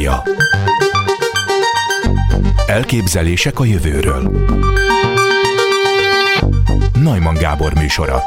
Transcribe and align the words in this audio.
Utópia 0.00 0.22
Elképzelések 2.66 3.58
a 3.58 3.64
jövőről. 3.64 4.46
Najman 6.92 7.34
Gábor 7.34 7.74
műsora. 7.74 8.22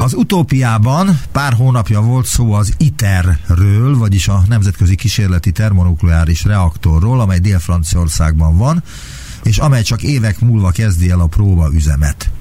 Az 0.00 0.14
utópiában 0.14 1.20
pár 1.32 1.52
hónapja 1.52 2.00
volt 2.00 2.26
szó 2.26 2.52
az 2.52 2.74
ITER-ről, 2.78 3.98
vagyis 3.98 4.28
a 4.28 4.42
Nemzetközi 4.48 4.94
Kísérleti 4.94 5.52
Termonukleáris 5.52 6.44
Reaktorról, 6.44 7.20
amely 7.20 7.38
Dél-Franciaországban 7.38 8.56
van, 8.56 8.82
és 9.42 9.58
amely 9.58 9.82
csak 9.82 10.02
évek 10.02 10.40
múlva 10.40 10.70
kezdi 10.70 11.10
el 11.10 11.20
a 11.20 11.26
próba 11.26 11.68
üzemet. 11.72 12.31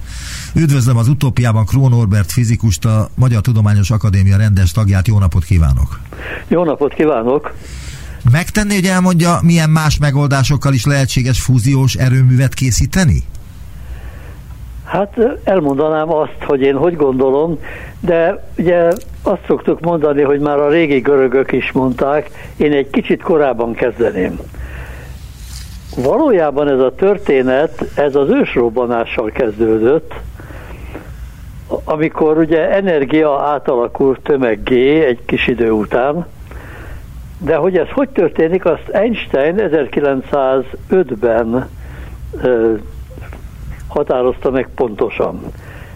Üdvözlöm 0.56 0.98
az 0.98 1.08
utópiában 1.08 1.66
Krón 1.66 1.90
Norbert 1.90 2.32
fizikust, 2.32 2.86
a 2.86 3.10
Magyar 3.16 3.42
Tudományos 3.42 3.92
Akadémia 3.92 4.38
rendes 4.38 4.72
tagját. 4.72 5.08
Jó 5.08 5.20
napot 5.20 5.44
kívánok! 5.44 6.00
Jó 6.48 6.64
napot 6.64 6.94
kívánok! 6.94 7.54
Megtenni, 8.32 8.74
hogy 8.74 8.86
elmondja, 8.86 9.40
milyen 9.42 9.70
más 9.70 9.98
megoldásokkal 9.98 10.74
is 10.74 10.86
lehetséges 10.86 11.42
fúziós 11.42 11.96
erőművet 11.96 12.54
készíteni? 12.54 13.24
Hát 14.84 15.18
elmondanám 15.44 16.12
azt, 16.12 16.44
hogy 16.46 16.62
én 16.62 16.76
hogy 16.76 16.96
gondolom, 16.96 17.58
de 18.00 18.50
ugye 18.58 18.88
azt 19.22 19.42
szoktuk 19.48 19.80
mondani, 19.80 20.22
hogy 20.22 20.40
már 20.40 20.58
a 20.58 20.70
régi 20.70 21.00
görögök 21.00 21.52
is 21.52 21.72
mondták, 21.72 22.30
én 22.58 22.72
egy 22.72 22.90
kicsit 22.90 23.22
korábban 23.22 23.74
kezdeném. 23.74 24.40
Valójában 25.96 26.68
ez 26.68 26.80
a 26.80 26.96
történet, 26.96 27.92
ez 27.96 28.16
az 28.16 28.30
ősrobbanással 28.30 29.32
kezdődött, 29.32 30.14
amikor 31.84 32.38
ugye 32.38 32.70
energia 32.70 33.40
átalakult 33.40 34.20
tömeggé 34.20 35.06
egy 35.06 35.20
kis 35.26 35.48
idő 35.48 35.72
után, 35.72 36.26
de 37.38 37.56
hogy 37.56 37.78
ez 37.78 37.90
hogy 37.90 38.10
történik, 38.10 38.66
azt 38.66 38.90
Einstein 38.92 39.56
1905-ben 39.58 41.70
határozta 43.88 44.52
meg 44.52 44.70
pontosan. 44.76 45.40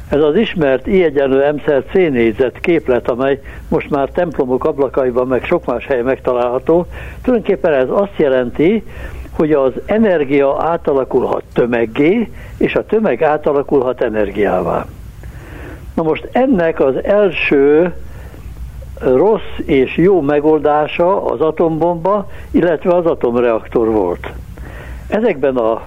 Ez 0.09 0.21
az 0.21 0.35
ismert 0.35 0.87
I 0.87 1.03
egyenlő 1.03 1.51
M 1.51 1.61
C 1.91 1.93
négyzet 1.93 2.59
képlet, 2.59 3.09
amely 3.09 3.41
most 3.67 3.89
már 3.89 4.09
templomok 4.09 4.65
ablakaiban, 4.65 5.27
meg 5.27 5.43
sok 5.43 5.65
más 5.65 5.85
helyen 5.85 6.03
megtalálható, 6.03 6.85
tulajdonképpen 7.21 7.73
ez 7.73 7.89
azt 7.89 8.13
jelenti, 8.15 8.83
hogy 9.31 9.51
az 9.51 9.71
energia 9.85 10.63
átalakulhat 10.63 11.43
tömeggé, 11.53 12.31
és 12.57 12.75
a 12.75 12.85
tömeg 12.85 13.23
átalakulhat 13.23 14.01
energiává. 14.01 14.85
Na 15.95 16.03
most 16.03 16.29
ennek 16.31 16.79
az 16.79 17.03
első 17.03 17.93
rossz 18.99 19.57
és 19.65 19.97
jó 19.97 20.21
megoldása 20.21 21.25
az 21.25 21.41
atombomba, 21.41 22.29
illetve 22.51 22.95
az 22.95 23.05
atomreaktor 23.05 23.91
volt. 23.91 24.29
Ezekben 25.07 25.55
a 25.55 25.81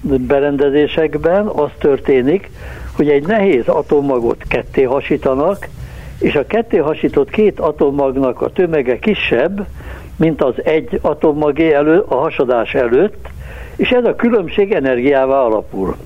berendezésekben 0.00 1.46
az 1.46 1.70
történik, 1.78 2.50
hogy 2.96 3.08
egy 3.08 3.26
nehéz 3.26 3.68
atommagot 3.68 4.42
ketté 4.48 4.82
hasítanak, 4.82 5.68
és 6.20 6.34
a 6.34 6.46
ketté 6.46 6.76
hasított 6.76 7.30
két 7.30 7.60
atommagnak 7.60 8.40
a 8.40 8.50
tömege 8.50 8.98
kisebb, 8.98 9.66
mint 10.16 10.42
az 10.42 10.54
egy 10.64 10.98
atommagé 11.02 11.72
elő, 11.72 12.04
a 12.08 12.14
hasadás 12.14 12.74
előtt, 12.74 13.28
és 13.76 13.90
ez 13.90 14.04
a 14.04 14.14
különbség 14.14 14.72
energiává 14.72 15.38
alapul. 15.38 15.96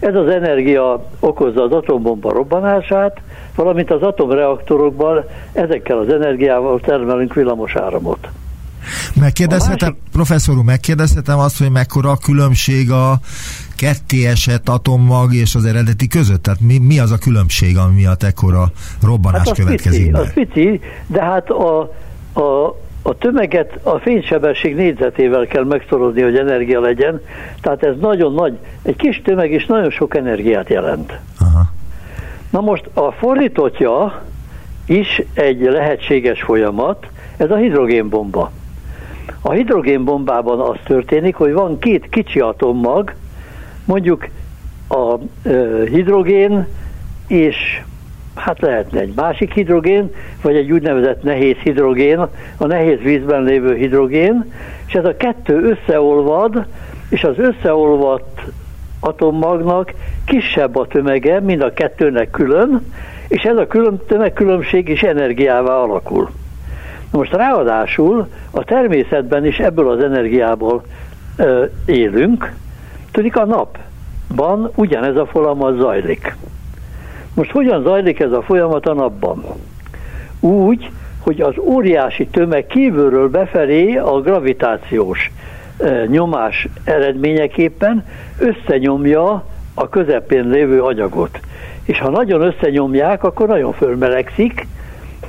Ez 0.00 0.14
az 0.14 0.28
energia 0.28 1.06
okozza 1.20 1.62
az 1.62 1.72
atombomba 1.72 2.32
robbanását, 2.32 3.20
valamint 3.54 3.90
az 3.90 4.02
atomreaktorokban 4.02 5.24
ezekkel 5.52 5.98
az 5.98 6.08
energiával 6.08 6.80
termelünk 6.80 7.34
villamos 7.34 7.76
áramot. 7.76 8.28
Megkérdezhetem, 9.20 9.88
másik... 9.88 10.10
professzor 10.12 10.56
úr, 10.56 10.64
megkérdezhetem 10.64 11.38
azt, 11.38 11.58
hogy 11.58 11.70
mekkora 11.70 12.10
a 12.10 12.16
különbség 12.16 12.90
a 12.90 13.18
ketté 13.76 14.26
esett 14.26 14.68
atommag 14.68 15.34
és 15.34 15.54
az 15.54 15.64
eredeti 15.64 16.08
között? 16.08 16.42
Tehát 16.42 16.60
mi, 16.60 16.78
mi 16.78 16.98
az 16.98 17.10
a 17.10 17.18
különbség, 17.18 17.76
ami 17.76 17.94
miatt 17.94 18.22
ekkora 18.22 18.70
robbanás 19.02 19.46
hát 19.46 19.56
következik 19.56 20.10
pici, 20.10 20.20
Az 20.20 20.32
pici, 20.32 20.80
de 21.06 21.22
hát 21.22 21.50
a, 21.50 21.80
a, 22.32 22.76
a 23.02 23.14
tömeget 23.18 23.78
a 23.82 23.98
fénysebesség 23.98 24.74
négyzetével 24.74 25.46
kell 25.46 25.64
megszorozni, 25.64 26.22
hogy 26.22 26.36
energia 26.36 26.80
legyen, 26.80 27.20
tehát 27.60 27.82
ez 27.82 27.94
nagyon 28.00 28.34
nagy, 28.34 28.58
egy 28.82 28.96
kis 28.96 29.22
tömeg 29.24 29.52
is 29.52 29.66
nagyon 29.66 29.90
sok 29.90 30.16
energiát 30.16 30.68
jelent. 30.68 31.18
Aha. 31.38 31.62
Na 32.50 32.60
most 32.60 32.90
a 32.94 33.12
fordítottja 33.12 34.22
is 34.86 35.22
egy 35.34 35.60
lehetséges 35.60 36.42
folyamat, 36.42 37.06
ez 37.36 37.50
a 37.50 37.56
hidrogénbomba. 37.56 38.50
A 39.40 39.50
hidrogénbombában 39.50 40.60
az 40.60 40.76
történik, 40.84 41.34
hogy 41.34 41.52
van 41.52 41.78
két 41.78 42.08
kicsi 42.08 42.40
atommag, 42.40 43.14
mondjuk 43.84 44.28
a 44.88 45.18
hidrogén 45.84 46.66
és 47.26 47.82
hát 48.40 48.60
lehetne 48.60 49.00
egy 49.00 49.12
másik 49.16 49.52
hidrogén, 49.52 50.10
vagy 50.42 50.56
egy 50.56 50.72
úgynevezett 50.72 51.22
nehéz 51.22 51.56
hidrogén, 51.56 52.18
a 52.56 52.66
nehéz 52.66 52.98
vízben 52.98 53.42
lévő 53.42 53.74
hidrogén, 53.74 54.52
és 54.86 54.94
ez 54.94 55.04
a 55.04 55.16
kettő 55.16 55.62
összeolvad, 55.62 56.66
és 57.08 57.24
az 57.24 57.38
összeolvadt 57.38 58.40
atommagnak 59.00 59.92
kisebb 60.24 60.76
a 60.76 60.86
tömege, 60.86 61.40
mint 61.40 61.62
a 61.62 61.72
kettőnek 61.72 62.30
külön, 62.30 62.92
és 63.28 63.42
ez 63.42 63.56
a 63.56 63.66
külön, 63.66 64.00
tömegkülönbség 64.06 64.88
is 64.88 65.02
energiává 65.02 65.74
alakul. 65.74 66.30
Most 67.10 67.32
ráadásul 67.32 68.28
a 68.50 68.64
természetben 68.64 69.46
is 69.46 69.58
ebből 69.58 69.90
az 69.90 70.02
energiából 70.02 70.82
ö, 71.36 71.64
élünk, 71.86 72.52
tudik 73.10 73.36
a 73.36 73.44
napban 73.44 74.70
ugyanez 74.74 75.16
a 75.16 75.26
folyamat 75.26 75.76
zajlik. 75.78 76.36
Most 77.34 77.50
hogyan 77.50 77.82
zajlik 77.82 78.20
ez 78.20 78.32
a 78.32 78.42
folyamat 78.42 78.86
a 78.86 78.94
napban? 78.94 79.44
Úgy, 80.40 80.90
hogy 81.20 81.40
az 81.40 81.54
óriási 81.58 82.26
tömeg 82.26 82.66
kívülről 82.66 83.28
befelé 83.28 83.96
a 83.96 84.20
gravitációs 84.20 85.30
nyomás 86.06 86.68
eredményeképpen 86.84 88.04
összenyomja 88.38 89.44
a 89.74 89.88
közepén 89.88 90.48
lévő 90.48 90.82
anyagot. 90.82 91.40
És 91.84 91.98
ha 91.98 92.10
nagyon 92.10 92.40
összenyomják, 92.40 93.24
akkor 93.24 93.48
nagyon 93.48 93.72
fölmelegszik, 93.72 94.66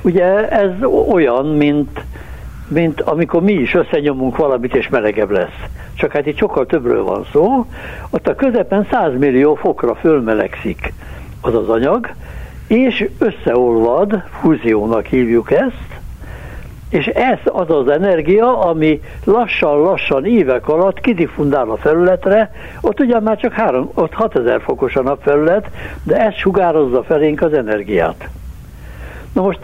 Ugye 0.02 0.48
ez 0.48 0.70
olyan, 1.10 1.46
mint, 1.46 2.00
mint 2.68 3.00
amikor 3.00 3.42
mi 3.42 3.52
is 3.52 3.74
összenyomunk 3.74 4.36
valamit, 4.36 4.74
és 4.74 4.88
melegebb 4.88 5.30
lesz. 5.30 5.58
Csak 5.94 6.12
hát 6.12 6.26
itt 6.26 6.38
sokkal 6.38 6.66
többről 6.66 7.04
van 7.04 7.26
szó. 7.32 7.66
Ott 8.10 8.28
a 8.28 8.34
közepen 8.34 8.86
100 8.90 9.18
millió 9.18 9.54
fokra 9.54 9.94
fölmelegszik 9.94 10.92
az 11.42 11.54
az 11.54 11.68
anyag, 11.68 12.10
és 12.66 13.08
összeolvad, 13.18 14.22
fúziónak 14.40 15.06
hívjuk 15.06 15.50
ezt, 15.50 16.00
és 16.88 17.06
ez 17.06 17.38
az 17.44 17.70
az 17.70 17.88
energia, 17.88 18.58
ami 18.58 19.00
lassan-lassan 19.24 20.24
évek 20.24 20.68
alatt 20.68 21.00
kidifundál 21.00 21.70
a 21.70 21.76
felületre, 21.76 22.52
ott 22.80 23.00
ugyan 23.00 23.22
már 23.22 23.38
csak 23.38 23.52
3, 23.52 23.90
ott 23.94 24.12
6000 24.12 24.60
fokos 24.60 24.96
a 24.96 25.02
napfelület, 25.02 25.70
de 26.02 26.16
ez 26.16 26.34
sugározza 26.34 27.02
felénk 27.02 27.42
az 27.42 27.52
energiát. 27.52 28.28
Na 29.32 29.42
most 29.42 29.58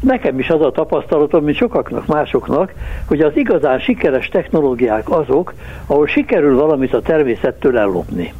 Nekem 0.00 0.38
is 0.38 0.50
az 0.50 0.60
a 0.60 0.70
tapasztalatom, 0.70 1.44
mint 1.44 1.56
sokaknak 1.56 2.06
másoknak, 2.06 2.72
hogy 3.06 3.20
az 3.20 3.36
igazán 3.36 3.78
sikeres 3.78 4.28
technológiák 4.28 5.10
azok, 5.10 5.54
ahol 5.86 6.06
sikerül 6.06 6.56
valamit 6.56 6.94
a 6.94 7.00
természettől 7.00 7.78
ellopni. 7.78 8.32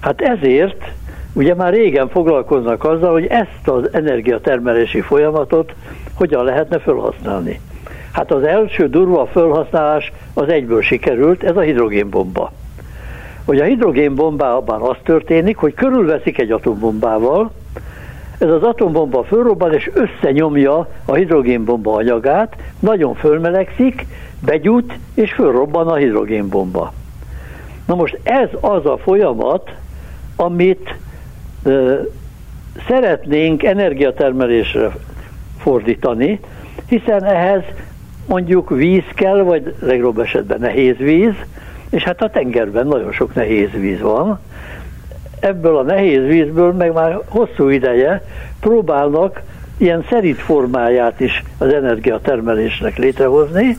Hát 0.00 0.20
ezért 0.20 0.92
ugye 1.32 1.54
már 1.54 1.72
régen 1.72 2.08
foglalkoznak 2.08 2.84
azzal, 2.84 3.12
hogy 3.12 3.26
ezt 3.26 3.68
az 3.68 3.88
energiatermelési 3.92 5.00
folyamatot 5.00 5.74
hogyan 6.14 6.44
lehetne 6.44 6.78
felhasználni. 6.78 7.60
Hát 8.12 8.30
az 8.30 8.42
első 8.42 8.88
durva 8.88 9.26
felhasználás 9.26 10.12
az 10.34 10.48
egyből 10.48 10.82
sikerült, 10.82 11.42
ez 11.42 11.56
a 11.56 11.60
hidrogénbomba. 11.60 12.52
Hogy 13.44 13.58
a 13.58 13.64
hidrogénbombában 13.64 14.82
az 14.82 14.96
történik, 15.04 15.56
hogy 15.56 15.74
körülveszik 15.74 16.38
egy 16.38 16.50
atombombával, 16.50 17.50
ez 18.38 18.48
az 18.48 18.62
atombomba 18.62 19.24
fölrobban 19.24 19.72
és 19.72 19.90
összenyomja 19.94 20.88
a 21.04 21.14
hidrogénbomba 21.14 21.94
anyagát, 21.94 22.56
nagyon 22.80 23.14
fölmelegszik, 23.14 24.06
begyút 24.44 24.98
és 25.14 25.32
fölrobban 25.32 25.88
a 25.88 25.94
hidrogénbomba. 25.94 26.92
Na 27.86 27.94
most 27.94 28.18
ez 28.22 28.48
az 28.60 28.86
a 28.86 28.98
folyamat, 28.98 29.70
amit 30.36 30.94
szeretnénk 32.86 33.62
energiatermelésre 33.62 34.90
fordítani, 35.58 36.40
hiszen 36.86 37.24
ehhez 37.24 37.62
mondjuk 38.26 38.70
víz 38.70 39.04
kell, 39.14 39.42
vagy 39.42 39.74
legrobb 39.80 40.18
esetben 40.18 40.60
nehéz 40.60 40.96
víz, 40.96 41.34
és 41.90 42.02
hát 42.02 42.22
a 42.22 42.30
tengerben 42.30 42.86
nagyon 42.86 43.12
sok 43.12 43.34
nehéz 43.34 43.70
víz 43.70 44.00
van, 44.00 44.40
ebből 45.40 45.76
a 45.76 45.82
nehéz 45.82 46.26
vízből 46.26 46.72
meg 46.72 46.92
már 46.92 47.18
hosszú 47.28 47.68
ideje 47.68 48.22
próbálnak 48.60 49.42
ilyen 49.76 50.04
szerint 50.10 50.38
formáját 50.38 51.20
is 51.20 51.42
az 51.58 51.72
energiatermelésnek 51.72 52.96
létrehozni, 52.98 53.76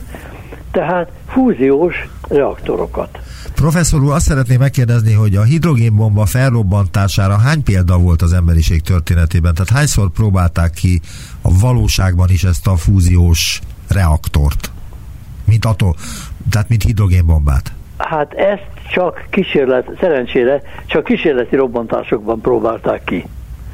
tehát 0.72 1.12
fúziós 1.28 2.08
reaktorokat. 2.30 3.20
Professzor 3.56 4.04
úr, 4.04 4.12
azt 4.12 4.26
szeretném 4.26 4.60
megkérdezni, 4.60 5.14
hogy 5.14 5.36
a 5.36 5.44
hidrogénbomba 5.44 6.26
felrobbantására 6.26 7.38
hány 7.38 7.64
példa 7.64 7.98
volt 7.98 8.22
az 8.22 8.34
emberiség 8.34 8.82
történetében? 8.82 9.54
Tehát 9.54 9.70
hányszor 9.70 10.10
próbálták 10.10 10.72
ki 10.72 11.02
a 11.42 11.58
valóságban 11.60 12.30
is 12.30 12.44
ezt 12.44 12.68
a 12.68 12.76
fúziós 12.76 13.60
reaktort? 13.88 14.72
Mint 15.46 15.66
atom, 15.66 15.94
tehát 16.50 16.70
mint 16.70 16.84
hidrogénbombát? 16.84 17.74
Hát 17.98 18.34
ezt 18.34 18.68
csak 18.92 19.28
kísérlet, 19.30 19.90
szerencsére 20.00 20.62
csak 20.86 21.04
kísérleti 21.04 21.56
robbantásokban 21.56 22.42
próbálták 22.42 23.04
ki. 23.04 23.26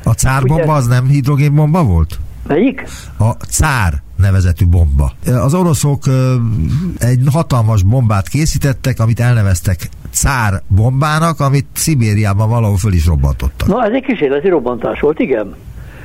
A 0.04 0.12
cárbomba 0.12 0.74
az 0.74 0.88
nem 0.88 1.08
hidrogénbomba 1.08 1.84
volt? 1.84 2.20
Melyik? 2.48 2.88
A 3.18 3.30
cár 3.32 3.94
nevezetű 4.20 4.66
bomba. 4.66 5.12
Az 5.44 5.54
oroszok 5.54 6.04
egy 7.00 7.20
hatalmas 7.32 7.84
bombát 7.84 8.28
készítettek, 8.28 9.00
amit 9.00 9.20
elneveztek 9.20 9.90
cár 10.12 10.62
bombának, 10.68 11.40
amit 11.40 11.66
Szibériában 11.74 12.50
valahol 12.50 12.78
föl 12.78 12.94
is 12.94 13.06
robbantottak. 13.06 13.68
Na, 13.68 13.86
ez 13.86 13.92
egy 13.94 14.04
kísérleti 14.04 14.50
robbantás 14.50 15.00
volt, 15.00 15.20
igen. 15.20 15.56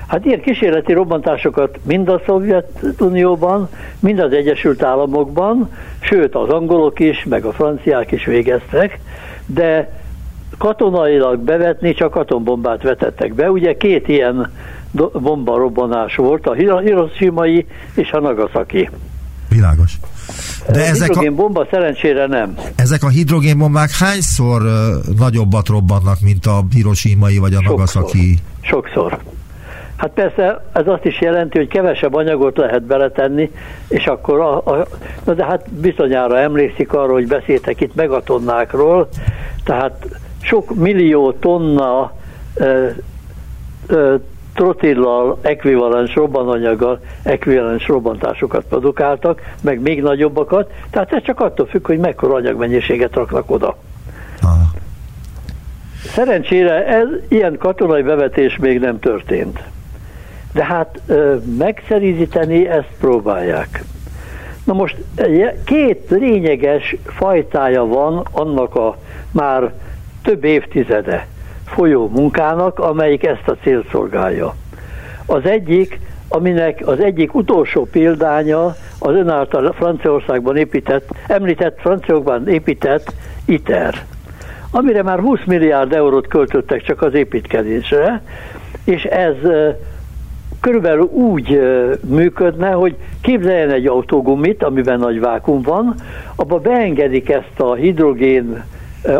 Hát 0.07 0.25
ilyen 0.25 0.41
kísérleti 0.41 0.93
robbantásokat 0.93 1.79
mind 1.83 2.09
a 2.09 2.23
Szovjetunióban, 2.27 3.69
mind 4.01 4.19
az 4.19 4.33
Egyesült 4.33 4.83
Államokban, 4.83 5.71
sőt 6.01 6.35
az 6.35 6.49
angolok 6.49 7.01
is, 7.01 7.25
meg 7.29 7.45
a 7.45 7.53
franciák 7.53 8.13
is 8.13 8.25
végeztek, 8.25 8.99
de 9.47 10.03
katonailag 10.59 11.39
bevetni 11.39 11.95
csak 11.95 12.17
atombombát 12.17 12.83
vetettek 12.83 13.35
be. 13.35 13.51
Ugye 13.51 13.77
két 13.77 14.09
ilyen 14.09 14.53
bomba 15.13 15.57
robbanás 15.57 16.17
volt, 16.17 16.47
a 16.47 16.55
Hiroshima-i 16.55 17.67
és 17.95 18.11
a 18.11 18.21
Nagasaki. 18.21 18.91
Világos. 19.49 19.99
De 20.73 20.81
a 20.81 20.85
ezek 20.85 21.07
hidrogénbomba 21.07 21.61
a, 21.61 21.67
szerencsére 21.71 22.27
nem. 22.27 22.59
Ezek 22.77 23.03
a 23.03 23.09
hidrogénbombák 23.09 23.91
hányszor 23.91 24.63
nagyobbat 25.19 25.69
robbannak, 25.69 26.21
mint 26.21 26.47
a 26.47 26.65
Hiroshima-i 26.71 27.39
vagy 27.39 27.53
a 27.53 27.57
Sokszor. 27.57 27.71
Nagasaki? 27.71 28.39
Sokszor. 28.61 29.19
Hát 29.97 30.11
persze 30.11 30.65
ez 30.73 30.87
azt 30.87 31.05
is 31.05 31.21
jelenti, 31.21 31.59
hogy 31.59 31.69
kevesebb 31.69 32.15
anyagot 32.15 32.57
lehet 32.57 32.83
beletenni, 32.83 33.51
és 33.89 34.07
akkor 34.07 34.41
a, 34.41 34.57
a, 34.57 34.87
na 35.25 35.35
de 35.35 35.45
hát 35.45 35.71
bizonyára 35.71 36.39
emlékszik 36.39 36.93
arra, 36.93 37.13
hogy 37.13 37.27
beszéltek 37.27 37.81
itt 37.81 37.95
megatonnákról, 37.95 39.09
tehát 39.65 40.07
sok 40.41 40.75
millió 40.75 41.33
tonna 41.33 42.13
ö, 42.55 42.89
ö, 43.87 44.15
trotillal, 44.55 45.39
ekvivalens 45.43 46.15
robbananyaggal 46.15 47.01
ekvivalens 47.23 47.89
robbantásokat 47.89 48.65
produkáltak, 48.69 49.41
meg 49.61 49.81
még 49.81 50.03
nagyobbakat, 50.03 50.73
tehát 50.91 51.13
ez 51.13 51.23
csak 51.23 51.41
attól 51.41 51.67
függ, 51.67 51.87
hogy 51.87 51.99
mekkora 51.99 52.35
anyagmennyiséget 52.35 53.15
raknak 53.15 53.51
oda. 53.51 53.77
Aha. 54.43 54.71
Szerencsére 56.05 56.87
ez, 56.87 57.09
ilyen 57.29 57.57
katonai 57.59 58.03
bevetés 58.03 58.57
még 58.57 58.81
nem 58.81 58.99
történt. 58.99 59.63
De 60.53 60.65
hát 60.65 61.01
megszerízíteni 61.59 62.69
ezt 62.69 62.91
próbálják. 63.01 63.85
Na 64.65 64.73
most 64.73 64.97
két 65.65 66.07
lényeges 66.09 66.97
fajtája 67.05 67.85
van 67.85 68.27
annak 68.33 68.75
a 68.75 68.97
már 69.31 69.73
több 70.23 70.45
évtizede 70.45 71.27
folyó 71.65 72.09
munkának, 72.09 72.79
amelyik 72.79 73.27
ezt 73.27 73.49
a 73.49 73.57
célt 73.63 73.89
szolgálja. 73.91 74.55
Az 75.27 75.45
egyik, 75.45 76.01
aminek 76.29 76.83
az 76.87 77.01
egyik 77.01 77.35
utolsó 77.35 77.85
példánya 77.85 78.65
az 78.99 79.15
ön 79.15 79.29
által 79.29 79.73
Franciaországban 79.73 80.57
épített, 80.57 81.09
említett 81.27 81.81
Franciaországban 81.81 82.49
épített 82.49 83.15
ITER, 83.45 84.05
amire 84.71 85.03
már 85.03 85.19
20 85.19 85.39
milliárd 85.47 85.93
eurót 85.93 86.27
költöttek 86.27 86.83
csak 86.83 87.03
az 87.03 87.15
építkezésre, 87.15 88.23
és 88.85 89.05
ez 89.05 89.35
körülbelül 90.61 91.03
úgy 91.05 91.61
működne, 92.09 92.71
hogy 92.71 92.97
képzeljen 93.21 93.71
egy 93.71 93.87
autógumit, 93.87 94.63
amiben 94.63 94.99
nagy 94.99 95.21
vákum 95.21 95.63
van, 95.63 95.95
abba 96.35 96.59
beengedik 96.59 97.29
ezt 97.31 97.61
a 97.61 97.75
hidrogén 97.75 98.65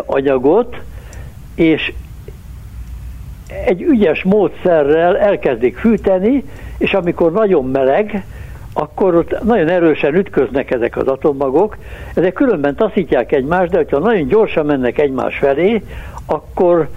anyagot, 0.05 0.75
és 1.55 1.93
egy 3.65 3.81
ügyes 3.81 4.23
módszerrel 4.23 5.17
elkezdik 5.17 5.77
fűteni, 5.77 6.43
és 6.77 6.93
amikor 6.93 7.31
nagyon 7.31 7.65
meleg, 7.65 8.25
akkor 8.73 9.15
ott 9.15 9.43
nagyon 9.43 9.67
erősen 9.67 10.15
ütköznek 10.15 10.71
ezek 10.71 10.97
az 10.97 11.07
atommagok, 11.07 11.77
ezek 12.13 12.33
különben 12.33 12.75
taszítják 12.75 13.31
egymást, 13.31 13.71
de 13.71 13.85
ha 13.91 13.99
nagyon 13.99 14.27
gyorsan 14.27 14.65
mennek 14.65 14.97
egymás 14.99 15.37
felé, 15.37 15.83
akkor, 16.25 16.87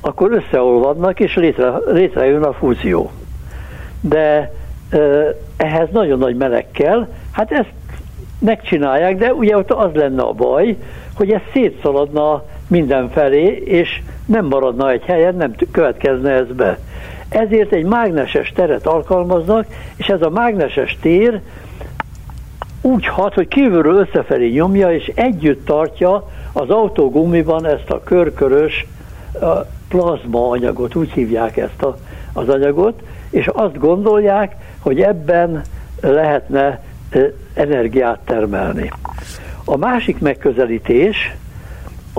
akkor 0.00 0.32
összeolvadnak, 0.32 1.20
és 1.20 1.34
létre, 1.34 1.72
létrejön 1.86 2.42
a 2.42 2.52
fúzió. 2.52 3.10
De 4.00 4.52
ehhez 5.56 5.88
nagyon 5.92 6.18
nagy 6.18 6.36
meleg 6.36 6.66
kell, 6.70 7.08
hát 7.30 7.52
ezt 7.52 7.72
megcsinálják, 8.38 9.16
de 9.16 9.32
ugye 9.32 9.56
ott 9.56 9.70
az 9.70 9.90
lenne 9.94 10.22
a 10.22 10.32
baj, 10.32 10.76
hogy 11.14 11.30
ez 11.30 11.40
szétszaladna 11.52 12.44
mindenfelé, 12.68 13.62
és 13.64 14.02
nem 14.26 14.46
maradna 14.46 14.90
egy 14.90 15.02
helyen, 15.02 15.34
nem 15.34 15.54
következne 15.70 16.30
ez 16.30 16.46
be. 16.46 16.78
Ezért 17.28 17.72
egy 17.72 17.84
mágneses 17.84 18.52
teret 18.54 18.86
alkalmaznak, 18.86 19.66
és 19.96 20.06
ez 20.06 20.22
a 20.22 20.30
mágneses 20.30 20.98
tér 21.00 21.40
úgy 22.80 23.06
hat, 23.06 23.34
hogy 23.34 23.48
kívülről 23.48 23.96
összefelé 23.96 24.48
nyomja, 24.48 24.92
és 24.92 25.12
együtt 25.14 25.64
tartja 25.64 26.28
az 26.52 26.70
autógumiban 26.70 27.66
ezt 27.66 27.90
a 27.90 28.02
körkörös 28.02 28.86
plazma 29.88 30.48
anyagot, 30.48 30.94
úgy 30.94 31.10
hívják 31.10 31.56
ezt 31.56 31.82
a, 31.82 31.96
az 32.32 32.48
anyagot, 32.48 33.02
és 33.30 33.46
azt 33.46 33.78
gondolják, 33.78 34.56
hogy 34.78 35.00
ebben 35.00 35.62
lehetne 36.00 36.80
energiát 37.54 38.18
termelni. 38.24 38.90
A 39.64 39.76
másik 39.76 40.18
megközelítés 40.18 41.34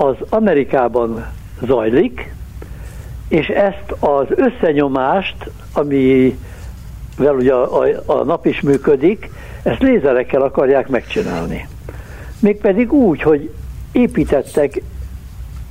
az 0.00 0.16
Amerikában 0.28 1.26
zajlik, 1.62 2.32
és 3.28 3.48
ezt 3.48 3.94
az 3.98 4.26
összenyomást, 4.28 5.50
amivel 5.72 7.34
ugye 7.34 7.52
a, 7.52 7.82
a, 7.82 8.02
a 8.06 8.24
nap 8.24 8.46
is 8.46 8.60
működik, 8.60 9.30
ezt 9.62 9.80
lézerekkel 9.80 10.42
akarják 10.42 10.88
megcsinálni. 10.88 11.68
Mégpedig 12.40 12.92
úgy, 12.92 13.22
hogy 13.22 13.50
építettek 13.92 14.82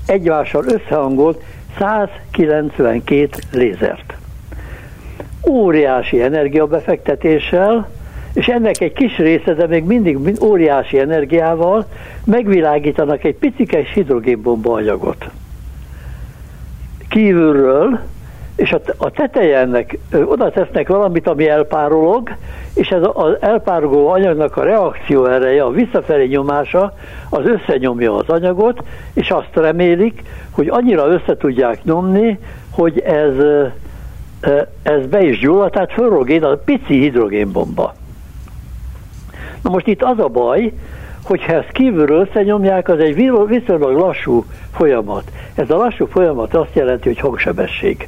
egymással 0.06 0.66
összehangolt 0.66 1.44
192 1.78 3.30
lézert. 3.52 4.14
Óriási 5.48 6.22
energiabefektetéssel, 6.22 7.90
és 8.34 8.48
ennek 8.48 8.82
egy 8.82 8.94
kis 8.94 9.18
része, 9.18 9.54
de 9.54 9.68
még 9.68 9.84
mindig 9.84 10.18
óriási 10.44 11.00
energiával 11.00 11.86
megvilágítanak 12.26 13.24
egy 13.24 13.36
picikes 13.36 13.94
hidrogénbomba 13.94 14.74
anyagot 14.74 15.30
kívülről, 17.10 18.00
és 18.56 18.76
a 18.98 19.12
teteje 19.12 19.58
ennek 19.58 19.98
oda 20.26 20.52
tesznek 20.52 20.88
valamit, 20.88 21.28
ami 21.28 21.48
elpárolog, 21.50 22.36
és 22.74 22.90
ez 22.90 23.02
az 23.14 23.38
elpárolgó 23.40 24.08
anyagnak 24.08 24.58
a 24.58 24.64
reakció 24.64 25.26
ereje, 25.26 25.64
a 25.64 25.72
visszafelé 25.72 26.26
nyomása, 26.26 26.94
az 27.30 27.46
összenyomja 27.46 28.16
az 28.16 28.30
anyagot, 28.30 28.84
és 29.14 29.32
azt 29.32 29.50
remélik, 29.54 30.24
hogy 30.52 30.68
annyira 30.68 31.08
össze 31.08 31.38
tudják 31.38 31.84
nyomni, 31.84 32.40
hogy 32.70 33.00
ez, 33.00 33.34
ez 34.84 35.06
be 35.06 35.24
is 35.24 35.40
gyullad, 35.40 35.72
tehát 35.72 35.94
fölrogén 35.94 36.44
a 36.44 36.56
pici 36.56 37.00
hidrogénbomba. 37.00 37.94
Na 39.62 39.70
most 39.70 39.88
itt 39.88 40.04
az 40.04 40.20
a 40.20 40.28
baj, 40.28 40.74
hogyha 41.24 41.54
ezt 41.54 41.72
kívülről 41.72 42.28
összenyomják, 42.28 42.90
az 42.90 43.00
egy 43.00 43.16
viszonylag 43.48 43.98
lassú 43.98 44.46
folyamat. 44.72 45.32
Ez 45.56 45.70
a 45.70 45.78
lassú 45.78 46.06
folyamat 46.06 46.54
azt 46.54 46.76
jelenti, 46.76 47.08
hogy 47.08 47.20
hangsebesség. 47.20 48.08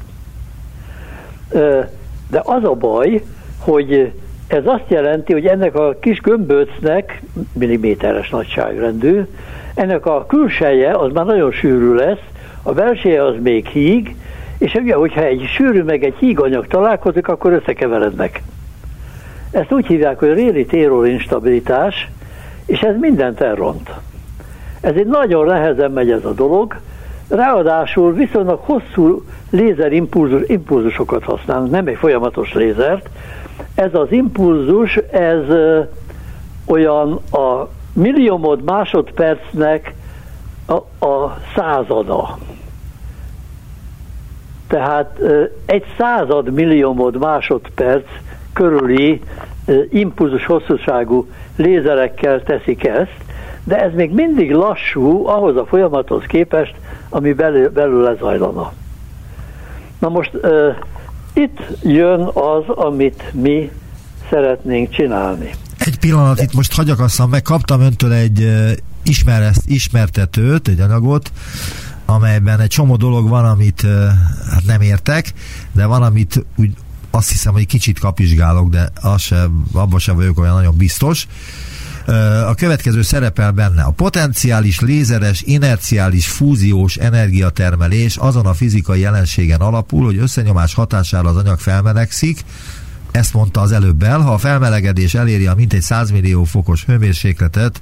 De 2.29 2.41
az 2.43 2.63
a 2.63 2.73
baj, 2.73 3.21
hogy 3.59 4.11
ez 4.47 4.63
azt 4.65 4.85
jelenti, 4.87 5.33
hogy 5.33 5.45
ennek 5.45 5.75
a 5.75 5.95
kis 5.99 6.21
gömböcnek, 6.21 7.21
milliméteres 7.53 8.29
nagyságrendű, 8.29 9.21
ennek 9.73 10.05
a 10.05 10.25
külseje 10.25 10.91
az 10.91 11.11
már 11.11 11.25
nagyon 11.25 11.51
sűrű 11.51 11.93
lesz, 11.93 12.23
a 12.63 12.71
belseje 12.71 13.23
az 13.23 13.35
még 13.41 13.67
híg, 13.67 14.15
és 14.57 14.73
ugye, 14.73 14.95
hogyha 14.95 15.23
egy 15.23 15.45
sűrű 15.55 15.83
meg 15.83 16.03
egy 16.03 16.15
híganyag 16.19 16.67
találkozik, 16.67 17.27
akkor 17.27 17.51
összekeverednek. 17.51 18.41
Ezt 19.51 19.71
úgy 19.71 19.85
hívják, 19.85 20.19
hogy 20.19 20.33
réli 20.33 20.65
térol 20.65 21.07
instabilitás, 21.07 22.09
és 22.65 22.79
ez 22.79 22.95
mindent 22.99 23.41
elront. 23.41 23.89
Ez 24.81 24.95
egy 24.95 25.07
nagyon 25.07 25.45
nehezen 25.45 25.91
megy 25.91 26.11
ez 26.11 26.25
a 26.25 26.33
dolog, 26.33 26.79
ráadásul 27.27 28.13
viszonylag 28.13 28.59
hosszú 28.59 29.23
lézerimpulzus 29.49 30.41
impulzusokat 30.47 31.23
használnak, 31.23 31.69
nem 31.69 31.87
egy 31.87 31.97
folyamatos 31.97 32.53
lézert. 32.53 33.09
Ez 33.75 33.93
az 33.93 34.11
impulzus, 34.11 34.95
ez 35.11 35.43
olyan 36.65 37.19
a 37.31 37.67
milliómod 37.93 38.63
másodpercnek 38.63 39.93
a, 40.65 41.05
a 41.05 41.37
százada. 41.55 42.37
Tehát 44.67 45.19
egy 45.65 45.83
század 45.97 46.53
milliómod 46.53 47.17
másodperc 47.17 48.07
körüli 48.53 49.21
impulzus 49.89 50.45
hosszúságú 50.45 51.27
lézerekkel 51.55 52.43
teszik 52.43 52.85
ezt, 52.85 53.17
de 53.63 53.83
ez 53.83 53.93
még 53.93 54.11
mindig 54.11 54.51
lassú 54.51 55.27
ahhoz 55.27 55.55
a 55.55 55.65
folyamathoz 55.65 56.23
képest, 56.27 56.75
ami 57.09 57.33
belül, 57.33 57.69
belül 57.69 58.01
lezajlana. 58.01 58.73
Na 59.99 60.09
most 60.09 60.31
uh, 60.33 60.75
itt 61.33 61.59
jön 61.83 62.21
az, 62.21 62.63
amit 62.67 63.23
mi 63.33 63.71
szeretnénk 64.29 64.89
csinálni. 64.89 65.49
Egy 65.77 65.99
pillanat, 65.99 66.41
itt 66.41 66.53
most 66.53 66.75
hagyakasszam 66.75 67.29
meg, 67.29 67.41
kaptam 67.41 67.81
öntől 67.81 68.13
egy 68.13 68.41
uh, 68.41 68.71
ismertetőt, 69.65 70.67
egy 70.67 70.79
anyagot, 70.79 71.31
amelyben 72.05 72.59
egy 72.59 72.67
csomó 72.67 72.95
dolog 72.95 73.29
van, 73.29 73.45
amit 73.45 73.81
hát 74.51 74.65
nem 74.65 74.81
értek, 74.81 75.33
de 75.71 75.85
van, 75.85 76.01
amit 76.01 76.45
úgy 76.55 76.71
azt 77.11 77.29
hiszem, 77.29 77.53
hogy 77.53 77.65
kicsit 77.65 77.99
kapizsgálok, 77.99 78.69
de 78.69 78.91
az 79.01 79.21
se, 79.21 79.47
abban 79.71 79.99
sem 79.99 80.15
vagyok 80.15 80.39
olyan 80.39 80.55
nagyon 80.55 80.77
biztos. 80.77 81.27
A 82.47 82.53
következő 82.55 83.01
szerepel 83.01 83.51
benne. 83.51 83.83
A 83.83 83.91
potenciális 83.91 84.79
lézeres, 84.79 85.41
inerciális, 85.41 86.27
fúziós 86.27 86.95
energiatermelés 86.95 88.17
azon 88.17 88.45
a 88.45 88.53
fizikai 88.53 88.99
jelenségen 88.99 89.59
alapul, 89.59 90.05
hogy 90.05 90.17
összenyomás 90.17 90.73
hatására 90.73 91.29
az 91.29 91.35
anyag 91.35 91.59
felmelegszik, 91.59 92.43
ezt 93.11 93.33
mondta 93.33 93.61
az 93.61 93.71
előbb 93.71 94.03
el, 94.03 94.19
ha 94.19 94.33
a 94.33 94.37
felmelegedés 94.37 95.13
eléri 95.13 95.47
a 95.47 95.55
mintegy 95.55 95.81
100 95.81 96.11
millió 96.11 96.43
fokos 96.43 96.85
hőmérsékletet, 96.85 97.81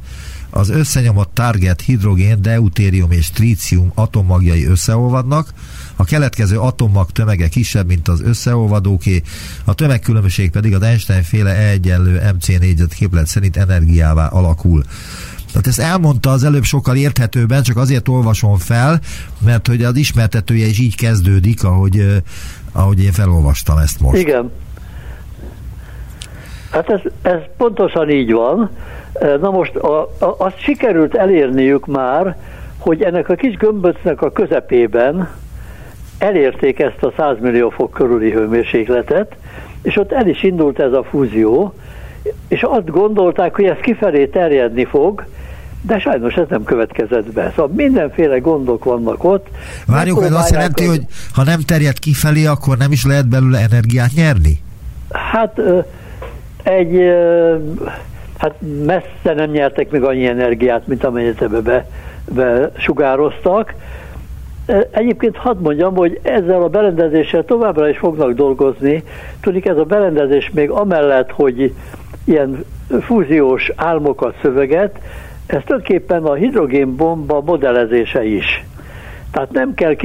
az 0.49 0.69
összenyomott 0.69 1.33
target 1.33 1.81
hidrogén, 1.81 2.41
deutérium 2.41 3.11
és 3.11 3.29
trícium 3.29 3.91
atommagjai 3.95 4.65
összeolvadnak, 4.65 5.53
a 5.95 6.03
keletkező 6.03 6.59
atommag 6.59 7.11
tömege 7.11 7.47
kisebb, 7.47 7.87
mint 7.87 8.07
az 8.07 8.21
összeolvadóké, 8.21 9.21
a 9.63 9.73
tömegkülönbség 9.73 10.51
pedig 10.51 10.75
az 10.75 10.81
Einstein 10.81 11.23
féle 11.23 11.51
E 11.51 11.69
egyenlő 11.69 12.21
MC 12.35 12.47
négyzet 12.47 12.93
képlet 12.93 13.27
szerint 13.27 13.57
energiává 13.57 14.27
alakul. 14.27 14.83
Tehát 15.51 15.67
ezt 15.67 15.79
elmondta 15.79 16.31
az 16.31 16.43
előbb 16.43 16.63
sokkal 16.63 16.95
érthetőben, 16.95 17.63
csak 17.63 17.77
azért 17.77 18.07
olvasom 18.07 18.57
fel, 18.57 19.01
mert 19.45 19.67
hogy 19.67 19.83
az 19.83 19.95
ismertetője 19.95 20.67
is 20.67 20.79
így 20.79 20.95
kezdődik, 20.95 21.63
ahogy, 21.63 22.21
ahogy 22.71 23.03
én 23.03 23.11
felolvastam 23.11 23.77
ezt 23.77 23.99
most. 23.99 24.21
Igen. 24.21 24.51
Hát 26.71 26.89
ez, 26.89 26.99
ez 27.21 27.39
pontosan 27.57 28.09
így 28.09 28.31
van. 28.31 28.69
Na 29.41 29.51
most 29.51 29.75
a, 29.75 30.01
a, 30.01 30.35
azt 30.37 30.59
sikerült 30.59 31.15
elérniük 31.15 31.85
már, 31.85 32.37
hogy 32.77 33.01
ennek 33.01 33.29
a 33.29 33.35
kis 33.35 33.55
gömböcnek 33.55 34.21
a 34.21 34.31
közepében 34.31 35.29
elérték 36.17 36.79
ezt 36.79 37.03
a 37.03 37.13
100 37.17 37.37
millió 37.39 37.69
fok 37.69 37.91
körüli 37.91 38.31
hőmérsékletet, 38.31 39.35
és 39.81 39.97
ott 39.97 40.11
el 40.11 40.27
is 40.27 40.43
indult 40.43 40.79
ez 40.79 40.91
a 40.91 41.03
fúzió, 41.03 41.73
és 42.47 42.63
azt 42.63 42.89
gondolták, 42.89 43.55
hogy 43.55 43.65
ez 43.65 43.77
kifelé 43.81 44.27
terjedni 44.27 44.85
fog, 44.85 45.25
de 45.81 45.99
sajnos 45.99 46.33
ez 46.33 46.45
nem 46.49 46.63
következett 46.63 47.33
be. 47.33 47.49
Szóval 47.55 47.71
mindenféle 47.75 48.37
gondok 48.37 48.83
vannak 48.83 49.23
ott. 49.23 49.47
Várjuk, 49.87 50.23
ez 50.23 50.31
azt 50.31 50.51
jelenti, 50.51 50.85
hogy 50.85 51.01
ha 51.33 51.43
nem 51.43 51.59
terjed 51.61 51.99
kifelé, 51.99 52.45
akkor 52.45 52.77
nem 52.77 52.91
is 52.91 53.05
lehet 53.05 53.27
belőle 53.27 53.59
energiát 53.59 54.11
nyerni? 54.13 54.61
Hát 55.09 55.61
egy, 56.63 57.13
hát 58.37 58.55
messze 58.85 59.33
nem 59.33 59.49
nyertek 59.49 59.91
még 59.91 60.03
annyi 60.03 60.27
energiát, 60.27 60.87
mint 60.87 61.03
amennyit 61.03 61.41
ebbe 61.41 61.61
be, 61.61 61.85
be 62.33 62.71
sugároztak. 62.77 63.73
Egyébként 64.91 65.37
hadd 65.37 65.57
mondjam, 65.57 65.95
hogy 65.95 66.19
ezzel 66.21 66.61
a 66.61 66.67
berendezéssel 66.67 67.45
továbbra 67.45 67.89
is 67.89 67.97
fognak 67.97 68.31
dolgozni. 68.31 69.03
Tudjuk, 69.41 69.65
ez 69.65 69.77
a 69.77 69.83
berendezés 69.83 70.51
még 70.53 70.69
amellett, 70.69 71.31
hogy 71.31 71.73
ilyen 72.23 72.65
fúziós 73.01 73.71
álmokat 73.75 74.35
szöveget, 74.41 74.99
ez 75.45 75.61
tulajdonképpen 75.65 76.23
a 76.23 76.33
hidrogénbomba 76.33 77.41
modellezése 77.41 78.23
is. 78.23 78.63
Tehát 79.31 79.51
nem 79.51 79.73
kell 79.73 79.95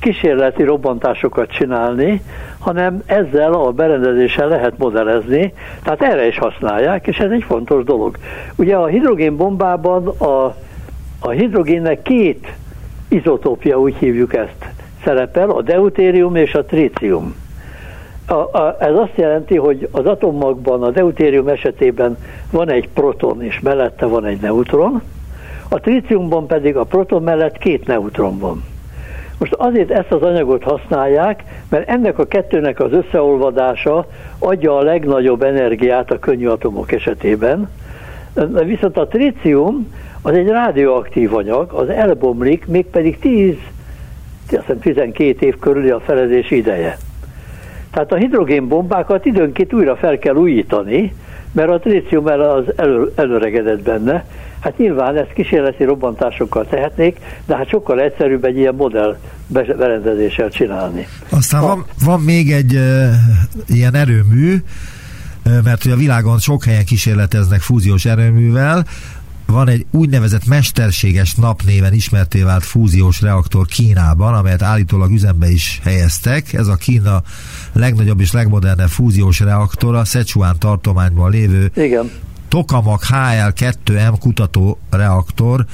kísérleti 0.00 0.62
robbantásokat 0.62 1.50
csinálni, 1.50 2.22
hanem 2.58 3.02
ezzel 3.06 3.52
a 3.52 3.70
berendezéssel 3.70 4.48
lehet 4.48 4.78
modellezni, 4.78 5.52
tehát 5.82 6.02
erre 6.02 6.26
is 6.26 6.38
használják, 6.38 7.06
és 7.06 7.18
ez 7.18 7.30
egy 7.30 7.44
fontos 7.44 7.84
dolog. 7.84 8.16
Ugye 8.56 8.76
a 8.76 8.86
hidrogénbombában 8.86 10.06
a, 10.06 10.54
a 11.18 11.30
hidrogénnek 11.30 12.02
két 12.02 12.52
izotópja, 13.08 13.80
úgy 13.80 13.94
hívjuk 13.94 14.34
ezt, 14.34 14.72
szerepel, 15.04 15.50
a 15.50 15.62
deutérium 15.62 16.36
és 16.36 16.54
a 16.54 16.64
trícium. 16.64 17.34
A, 18.26 18.34
a, 18.34 18.76
ez 18.80 18.94
azt 18.94 19.12
jelenti, 19.14 19.56
hogy 19.56 19.88
az 19.90 20.06
atommagban 20.06 20.82
a 20.82 20.90
deutérium 20.90 21.48
esetében 21.48 22.16
van 22.50 22.68
egy 22.68 22.88
proton, 22.88 23.42
és 23.42 23.60
mellette 23.60 24.06
van 24.06 24.24
egy 24.24 24.40
neutron, 24.40 25.02
a 25.72 25.80
tríciumban 25.80 26.46
pedig 26.46 26.76
a 26.76 26.84
proton 26.84 27.22
mellett 27.22 27.58
két 27.58 27.86
neutron 27.86 28.38
van. 28.38 28.64
Most 29.38 29.52
azért 29.52 29.90
ezt 29.90 30.12
az 30.12 30.22
anyagot 30.22 30.62
használják, 30.62 31.44
mert 31.68 31.88
ennek 31.88 32.18
a 32.18 32.26
kettőnek 32.26 32.80
az 32.80 32.92
összeolvadása 32.92 34.06
adja 34.38 34.76
a 34.76 34.82
legnagyobb 34.82 35.42
energiát 35.42 36.10
a 36.10 36.18
könnyű 36.18 36.46
atomok 36.46 36.92
esetében, 36.92 37.70
viszont 38.64 38.96
a 38.96 39.06
trícium 39.06 39.92
az 40.22 40.34
egy 40.34 40.48
radioaktív 40.48 41.34
anyag, 41.34 41.72
az 41.72 41.88
elbomlik, 41.88 42.66
mégpedig 42.66 43.18
10, 43.18 43.54
12 44.80 45.46
év 45.46 45.58
körüli 45.58 45.90
a 45.90 46.00
felezés 46.00 46.50
ideje. 46.50 46.96
Tehát 47.90 48.12
a 48.12 48.16
hidrogénbombákat 48.16 49.24
időnként 49.24 49.72
újra 49.72 49.96
fel 49.96 50.18
kell 50.18 50.34
újítani, 50.34 51.14
mert 51.52 51.70
a 51.70 51.78
trícium 51.78 52.26
az 52.26 52.64
elő, 52.76 53.80
benne. 53.84 54.24
Hát 54.60 54.78
nyilván 54.78 55.16
ezt 55.16 55.32
kísérleti 55.32 55.84
robbantásokkal 55.84 56.66
tehetnék, 56.66 57.18
de 57.46 57.56
hát 57.56 57.68
sokkal 57.68 58.00
egyszerűbb 58.00 58.44
egy 58.44 58.56
ilyen 58.56 58.74
modell 58.74 59.18
berendezéssel 59.48 60.50
csinálni. 60.50 61.06
Aztán 61.28 61.60
van, 61.62 61.84
van 62.04 62.20
még 62.20 62.52
egy 62.52 62.74
uh, 62.74 63.10
ilyen 63.66 63.94
erőmű, 63.94 64.56
mert 65.64 65.82
hogy 65.82 65.92
a 65.92 65.96
világon 65.96 66.38
sok 66.38 66.64
helyen 66.64 66.84
kísérleteznek 66.84 67.60
fúziós 67.60 68.04
erőművel, 68.04 68.84
van 69.50 69.68
egy 69.68 69.86
úgynevezett 69.90 70.46
mesterséges 70.46 71.34
napnéven 71.34 71.92
ismerté 71.92 72.42
vált 72.42 72.64
fúziós 72.64 73.20
reaktor 73.20 73.66
Kínában, 73.66 74.34
amelyet 74.34 74.62
állítólag 74.62 75.10
üzembe 75.10 75.50
is 75.50 75.80
helyeztek. 75.82 76.52
Ez 76.52 76.66
a 76.66 76.74
Kína 76.74 77.22
legnagyobb 77.72 78.20
és 78.20 78.32
legmodernebb 78.32 78.88
fúziós 78.88 79.40
reaktor 79.40 79.94
a 79.94 80.04
Sichuan 80.04 80.58
tartományban 80.58 81.30
lévő 81.30 81.70
Igen. 81.76 82.10
Tokamak 82.50 83.00
HL2M 83.12 84.14
kutató 84.20 84.78
reaktor 84.90 85.64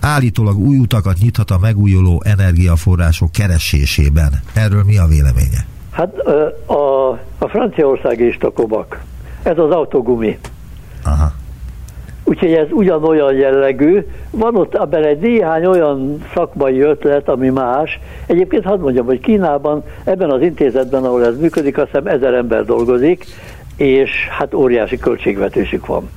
állítólag 0.00 0.58
új 0.58 0.78
utakat 0.78 1.16
nyithat 1.20 1.50
a 1.50 1.58
megújuló 1.60 2.22
energiaforrások 2.24 3.32
keresésében. 3.32 4.30
Erről 4.54 4.82
mi 4.84 4.98
a 4.98 5.06
véleménye? 5.06 5.66
Hát 5.90 6.18
a, 6.66 7.10
a 7.38 7.48
Franciaország 7.48 8.20
is 8.20 8.36
Tokamak. 8.36 9.00
Ez 9.42 9.58
az 9.58 9.70
autogumi. 9.70 10.38
Aha. 11.04 11.32
Úgyhogy 12.24 12.52
ez 12.52 12.66
ugyanolyan 12.70 13.34
jellegű. 13.34 14.06
Van 14.30 14.56
ott 14.56 14.74
ebben 14.74 15.04
egy 15.04 15.18
néhány 15.18 15.64
olyan 15.64 16.24
szakmai 16.34 16.80
ötlet, 16.80 17.28
ami 17.28 17.48
más. 17.48 18.00
Egyébként 18.26 18.64
hadd 18.64 18.80
mondjam, 18.80 19.06
hogy 19.06 19.20
Kínában, 19.20 19.82
ebben 20.04 20.30
az 20.30 20.40
intézetben, 20.40 21.04
ahol 21.04 21.24
ez 21.24 21.38
működik, 21.38 21.78
azt 21.78 21.86
hiszem 21.86 22.06
ezer 22.06 22.34
ember 22.34 22.64
dolgozik, 22.64 23.26
és 23.76 24.10
hát 24.38 24.54
óriási 24.54 24.98
költségvetésük 24.98 25.86
van. 25.86 26.10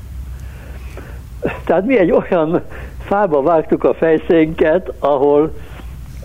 Tehát 1.66 1.86
mi 1.86 1.98
egy 1.98 2.12
olyan 2.12 2.62
fába 3.06 3.42
vágtuk 3.42 3.84
a 3.84 3.94
fejszénket, 3.94 4.92
ahol 5.00 5.54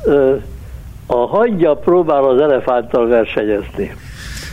ö, 0.05 0.35
a 1.07 1.27
hangya 1.27 1.75
próbál 1.75 2.25
az 2.25 2.41
elefánttal 2.41 3.07
versenyezni. 3.07 3.95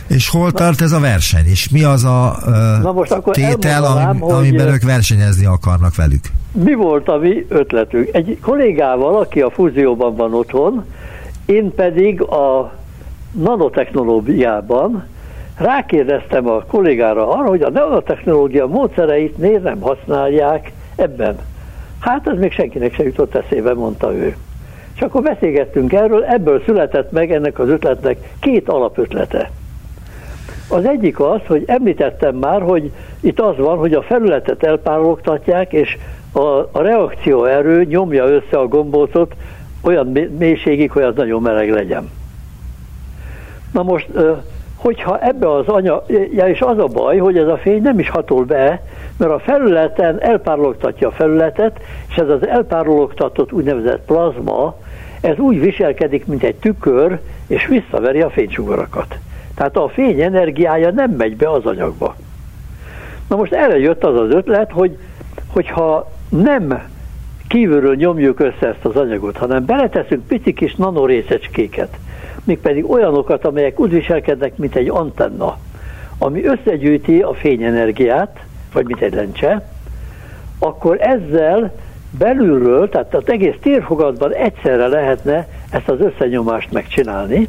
És 0.08 0.28
hol 0.28 0.52
tart 0.52 0.80
ez 0.80 0.92
a 0.92 1.00
verseny? 1.00 1.46
És 1.46 1.68
mi 1.68 1.82
az 1.82 2.04
a 2.04 2.36
uh, 2.46 2.82
Na 2.82 2.92
most 2.92 3.12
akkor 3.12 3.34
tétel, 3.34 3.84
ami, 3.84 4.20
amiben 4.20 4.68
ők 4.68 4.82
versenyezni 4.82 5.46
akarnak 5.46 5.94
velük? 5.94 6.24
Mi 6.52 6.74
volt 6.74 7.08
a 7.08 7.16
mi 7.16 7.46
ötletünk? 7.48 8.08
Egy 8.12 8.38
kollégával, 8.40 9.18
aki 9.18 9.40
a 9.40 9.50
fúzióban 9.50 10.16
van 10.16 10.34
otthon, 10.34 10.84
én 11.46 11.74
pedig 11.74 12.22
a 12.22 12.72
nanotechnológiában 13.32 15.04
rákérdeztem 15.60 16.48
a 16.48 16.64
kollégára 16.64 17.28
arra, 17.28 17.48
hogy 17.48 17.62
a 17.62 17.70
nanotechnológia 17.70 18.66
módszereit 18.66 19.38
miért 19.38 19.62
nem 19.62 19.80
használják 19.80 20.72
ebben. 20.96 21.38
Hát 22.00 22.28
ez 22.28 22.38
még 22.38 22.52
senkinek 22.52 22.94
se 22.94 23.02
jutott 23.02 23.34
eszébe, 23.34 23.74
mondta 23.74 24.14
ő. 24.14 24.36
És 24.94 25.00
akkor 25.00 25.22
beszélgettünk 25.22 25.92
erről, 25.92 26.24
ebből 26.24 26.62
született 26.64 27.10
meg 27.12 27.32
ennek 27.32 27.58
az 27.58 27.68
ötletnek 27.68 28.16
két 28.40 28.68
alapötlete. 28.68 29.50
Az 30.68 30.84
egyik 30.84 31.20
az, 31.20 31.40
hogy 31.46 31.62
említettem 31.66 32.36
már, 32.36 32.62
hogy 32.62 32.92
itt 33.20 33.40
az 33.40 33.56
van, 33.56 33.78
hogy 33.78 33.94
a 33.94 34.02
felületet 34.02 34.62
elpárologtatják, 34.62 35.72
és 35.72 35.98
a, 36.32 36.40
a 36.72 36.82
reakció 36.82 37.44
erő 37.44 37.84
nyomja 37.84 38.24
össze 38.24 38.58
a 38.58 38.68
gombócot 38.68 39.34
olyan 39.82 40.06
mélységig, 40.38 40.90
hogy 40.90 41.02
az 41.02 41.14
nagyon 41.14 41.42
meleg 41.42 41.70
legyen. 41.70 42.10
Na 43.72 43.82
most, 43.82 44.08
hogyha 44.80 45.18
ebbe 45.18 45.52
az 45.52 45.66
anya, 45.66 46.02
ja, 46.32 46.48
és 46.48 46.60
az 46.60 46.78
a 46.78 46.86
baj, 46.86 47.18
hogy 47.18 47.38
ez 47.38 47.46
a 47.46 47.56
fény 47.56 47.82
nem 47.82 47.98
is 47.98 48.10
hatol 48.10 48.44
be, 48.44 48.82
mert 49.16 49.32
a 49.32 49.38
felületen 49.38 50.22
elpárologtatja 50.22 51.08
a 51.08 51.12
felületet, 51.12 51.80
és 52.08 52.16
ez 52.16 52.28
az 52.28 52.46
elpárologtatott 52.46 53.52
úgynevezett 53.52 54.04
plazma, 54.04 54.76
ez 55.20 55.38
úgy 55.38 55.60
viselkedik, 55.60 56.26
mint 56.26 56.42
egy 56.42 56.54
tükör, 56.54 57.18
és 57.46 57.66
visszaveri 57.66 58.20
a 58.20 58.30
fénysugarakat. 58.30 59.18
Tehát 59.54 59.76
a 59.76 59.88
fény 59.88 60.20
energiája 60.20 60.90
nem 60.90 61.10
megy 61.10 61.36
be 61.36 61.50
az 61.50 61.66
anyagba. 61.66 62.16
Na 63.28 63.36
most 63.36 63.52
erre 63.52 63.78
jött 63.78 64.04
az 64.04 64.16
az 64.16 64.30
ötlet, 64.30 64.70
hogy 64.72 64.96
hogyha 65.46 66.10
nem 66.28 66.88
kívülről 67.48 67.94
nyomjuk 67.94 68.40
össze 68.40 68.66
ezt 68.66 68.84
az 68.84 68.96
anyagot, 68.96 69.36
hanem 69.36 69.64
beleteszünk 69.64 70.26
pici 70.26 70.52
kis 70.52 70.74
nanorészecskéket, 70.74 71.96
mégpedig 72.44 72.90
olyanokat, 72.90 73.44
amelyek 73.44 73.80
úgy 73.80 73.90
viselkednek, 73.90 74.56
mint 74.56 74.76
egy 74.76 74.88
antenna, 74.88 75.56
ami 76.18 76.44
összegyűjti 76.44 77.20
a 77.20 77.34
fényenergiát, 77.34 78.40
vagy 78.72 78.86
mint 78.86 79.00
egy 79.00 79.14
lencse, 79.14 79.68
akkor 80.58 80.96
ezzel 81.00 81.72
belülről, 82.18 82.88
tehát 82.88 83.14
az 83.14 83.22
egész 83.26 83.56
térfogatban 83.60 84.32
egyszerre 84.32 84.86
lehetne 84.86 85.48
ezt 85.70 85.88
az 85.88 86.00
összenyomást 86.00 86.72
megcsinálni, 86.72 87.48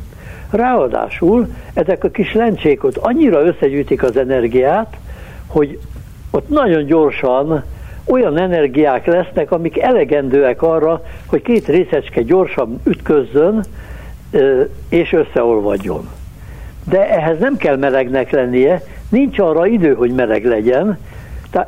Ráadásul 0.51 1.47
ezek 1.73 2.03
a 2.03 2.09
kis 2.09 2.33
lencsék 2.33 2.83
ott 2.83 2.97
annyira 2.97 3.41
összegyűjtik 3.41 4.03
az 4.03 4.17
energiát, 4.17 4.97
hogy 5.47 5.79
ott 6.31 6.49
nagyon 6.49 6.85
gyorsan 6.85 7.63
olyan 8.05 8.37
energiák 8.37 9.05
lesznek, 9.05 9.51
amik 9.51 9.79
elegendőek 9.79 10.61
arra, 10.61 11.01
hogy 11.25 11.41
két 11.41 11.67
részecske 11.67 12.21
gyorsan 12.21 12.81
ütközzön 12.83 13.63
és 14.89 15.11
összeolvadjon. 15.13 16.09
De 16.83 17.09
ehhez 17.09 17.39
nem 17.39 17.57
kell 17.57 17.77
melegnek 17.77 18.31
lennie, 18.31 18.83
nincs 19.09 19.39
arra 19.39 19.67
idő, 19.67 19.93
hogy 19.93 20.11
meleg 20.11 20.45
legyen, 20.45 20.97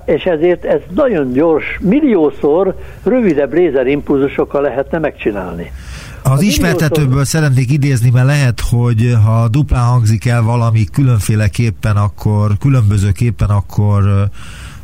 és 0.06 0.24
ezért 0.24 0.66
ez 0.66 0.80
nagyon 0.96 1.32
gyors, 1.32 1.80
milliószor 1.82 2.76
rövidebb 3.04 3.54
lézerimpulzusokkal 3.54 4.62
lehetne 4.62 5.00
megcsinálni. 5.00 5.72
Az 6.24 6.42
ismertetőből 6.42 7.26
szeretnék 7.26 7.72
idézni, 7.72 8.10
mert 8.10 8.26
lehet, 8.26 8.62
hogy 8.70 9.16
ha 9.26 9.48
duplán 9.48 9.84
hangzik 9.84 10.26
el 10.26 10.42
valami 10.42 10.84
különféleképpen, 10.84 11.96
akkor 11.96 12.58
különbözőképpen, 12.60 13.50
akkor 13.50 14.30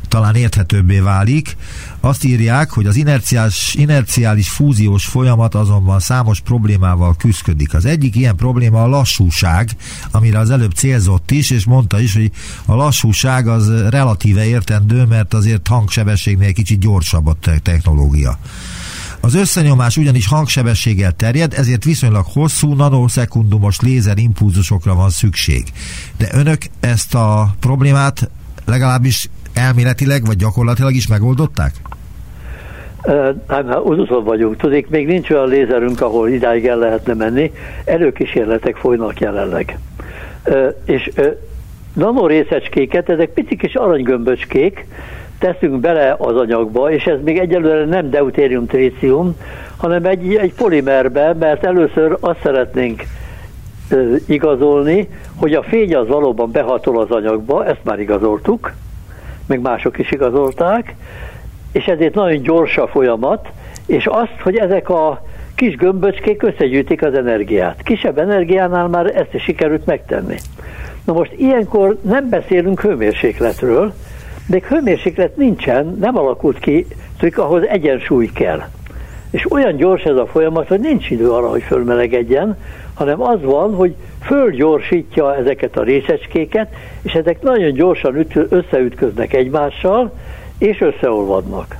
talán 0.08 0.34
érthetőbbé 0.34 0.98
válik. 0.98 1.56
Azt 2.00 2.24
írják, 2.24 2.70
hogy 2.70 2.86
az 2.86 2.96
inerciális, 2.96 3.74
inerciális 3.74 4.48
fúziós 4.48 5.04
folyamat 5.04 5.54
azonban 5.54 6.00
számos 6.00 6.40
problémával 6.40 7.16
küzdik. 7.16 7.74
Az 7.74 7.84
egyik 7.84 8.16
ilyen 8.16 8.36
probléma 8.36 8.82
a 8.82 8.86
lassúság, 8.86 9.70
amire 10.10 10.38
az 10.38 10.50
előbb 10.50 10.72
célzott 10.72 11.30
is, 11.30 11.50
és 11.50 11.64
mondta 11.64 12.00
is, 12.00 12.14
hogy 12.14 12.30
a 12.64 12.74
lassúság 12.74 13.48
az 13.48 13.70
relatíve 13.88 14.46
értendő, 14.46 15.04
mert 15.04 15.34
azért 15.34 15.66
hangsebességnél 15.66 16.52
kicsit 16.52 16.80
gyorsabb 16.80 17.26
a 17.26 17.36
technológia. 17.62 18.38
Az 19.20 19.34
összenyomás 19.34 19.96
ugyanis 19.96 20.26
hangsebességgel 20.26 21.12
terjed, 21.12 21.54
ezért 21.54 21.84
viszonylag 21.84 22.26
hosszú 22.26 22.74
nanoszekundumos 22.74 23.80
lézerimpulzusokra 23.80 24.94
van 24.94 25.10
szükség. 25.10 25.64
De 26.16 26.28
önök 26.32 26.62
ezt 26.80 27.14
a 27.14 27.54
problémát 27.60 28.30
legalábbis 28.64 29.28
elméletileg 29.52 30.26
vagy 30.26 30.36
gyakorlatilag 30.36 30.94
is 30.94 31.06
megoldották? 31.06 31.74
Hát 33.48 33.66
már 33.66 33.78
utolsó 33.78 34.22
vagyunk. 34.22 34.56
Tudnék, 34.56 34.88
még 34.88 35.06
nincs 35.06 35.30
olyan 35.30 35.48
lézerünk, 35.48 36.00
ahol 36.00 36.28
idáig 36.28 36.66
el 36.66 36.78
lehetne 36.78 37.14
menni. 37.14 37.52
Előkísérletek 37.84 38.76
folynak 38.76 39.20
jelenleg. 39.20 39.78
És 40.84 41.10
nanorészecskéket, 41.94 43.08
ezek 43.08 43.30
pici 43.30 43.56
kis 43.56 43.74
aranygömböcskék, 43.74 44.86
teszünk 45.38 45.80
bele 45.80 46.14
az 46.18 46.36
anyagba, 46.36 46.90
és 46.90 47.04
ez 47.04 47.18
még 47.24 47.38
egyelőre 47.38 47.84
nem 47.84 48.10
deutérium 48.10 48.66
trícium, 48.66 49.36
hanem 49.76 50.04
egy, 50.04 50.34
egy 50.34 50.54
polimerbe, 50.54 51.34
mert 51.34 51.64
először 51.64 52.16
azt 52.20 52.40
szeretnénk 52.42 53.02
igazolni, 54.26 55.08
hogy 55.36 55.54
a 55.54 55.62
fény 55.62 55.94
az 55.94 56.08
valóban 56.08 56.50
behatol 56.50 57.00
az 57.00 57.10
anyagba, 57.10 57.66
ezt 57.66 57.84
már 57.84 58.00
igazoltuk, 58.00 58.72
meg 59.46 59.60
mások 59.60 59.98
is 59.98 60.10
igazolták, 60.10 60.94
és 61.72 61.84
ezért 61.84 62.14
nagyon 62.14 62.42
gyors 62.42 62.76
a 62.76 62.86
folyamat, 62.86 63.48
és 63.86 64.06
azt, 64.06 64.40
hogy 64.42 64.56
ezek 64.56 64.88
a 64.88 65.22
kis 65.54 65.76
gömböcskék 65.76 66.42
összegyűjtik 66.42 67.02
az 67.02 67.14
energiát. 67.14 67.82
Kisebb 67.82 68.18
energiánál 68.18 68.88
már 68.88 69.06
ezt 69.06 69.34
is 69.34 69.42
sikerült 69.42 69.86
megtenni. 69.86 70.36
Na 71.04 71.12
most 71.12 71.32
ilyenkor 71.36 71.96
nem 72.02 72.28
beszélünk 72.28 72.80
hőmérsékletről, 72.80 73.92
de 74.46 74.60
hőmérséklet 74.68 75.36
nincsen, 75.36 75.96
nem 76.00 76.18
alakult 76.18 76.58
ki, 76.58 76.86
csak 77.20 77.38
ahhoz 77.38 77.66
egyensúly 77.66 78.30
kell. 78.34 78.62
És 79.30 79.52
olyan 79.52 79.76
gyors 79.76 80.02
ez 80.02 80.16
a 80.16 80.26
folyamat, 80.26 80.68
hogy 80.68 80.80
nincs 80.80 81.10
idő 81.10 81.30
arra, 81.30 81.48
hogy 81.48 81.62
fölmelegedjen, 81.62 82.56
hanem 82.94 83.22
az 83.22 83.42
van, 83.42 83.74
hogy 83.74 83.94
fölgyorsítja 84.22 85.36
ezeket 85.36 85.76
a 85.76 85.82
részecskéket, 85.82 86.74
és 87.02 87.12
ezek 87.12 87.42
nagyon 87.42 87.72
gyorsan 87.72 88.16
üt, 88.16 88.46
összeütköznek 88.48 89.32
egymással, 89.32 90.12
és 90.60 90.80
összeolvadnak. 90.80 91.76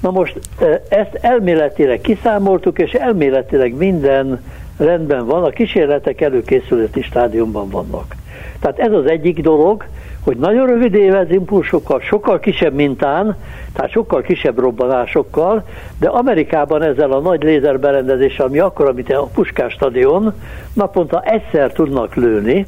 Na 0.00 0.10
most 0.10 0.38
e, 0.60 0.82
ezt 0.88 1.14
elméletileg 1.20 2.00
kiszámoltuk, 2.00 2.78
és 2.78 2.92
elméletileg 2.92 3.74
minden 3.74 4.40
rendben 4.76 5.26
van, 5.26 5.44
a 5.44 5.48
kísérletek 5.50 6.20
előkészületi 6.20 7.02
stádiumban 7.02 7.70
vannak. 7.70 8.14
Tehát 8.60 8.78
ez 8.78 8.92
az 8.92 9.06
egyik 9.06 9.40
dolog, 9.40 9.84
hogy 10.24 10.36
nagyon 10.36 10.66
rövid 10.66 10.94
évez 10.94 11.30
impulsokkal, 11.30 12.00
sokkal 12.00 12.40
kisebb 12.40 12.74
mintán, 12.74 13.36
tehát 13.72 13.90
sokkal 13.90 14.22
kisebb 14.22 14.58
robbanásokkal, 14.58 15.64
de 15.98 16.08
Amerikában 16.08 16.82
ezzel 16.82 17.12
a 17.12 17.20
nagy 17.20 17.42
lézerberendezéssel, 17.42 18.46
ami 18.46 18.58
akkor, 18.58 18.88
amit 18.88 19.12
a 19.12 19.28
Puskás 19.34 19.72
stadion, 19.72 20.32
naponta 20.72 21.22
egyszer 21.22 21.72
tudnak 21.72 22.14
lőni, 22.14 22.66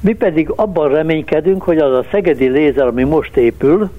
mi 0.00 0.12
pedig 0.12 0.50
abban 0.56 0.88
reménykedünk, 0.88 1.62
hogy 1.62 1.78
az 1.78 1.92
a 1.92 2.04
szegedi 2.10 2.48
lézer, 2.48 2.86
ami 2.86 3.04
most 3.04 3.36
épül, 3.36 3.90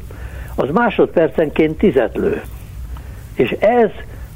az 0.60 0.70
másodpercenként 0.74 1.78
tizet 1.78 2.16
lő. 2.16 2.42
És 3.34 3.56
ez 3.60 3.90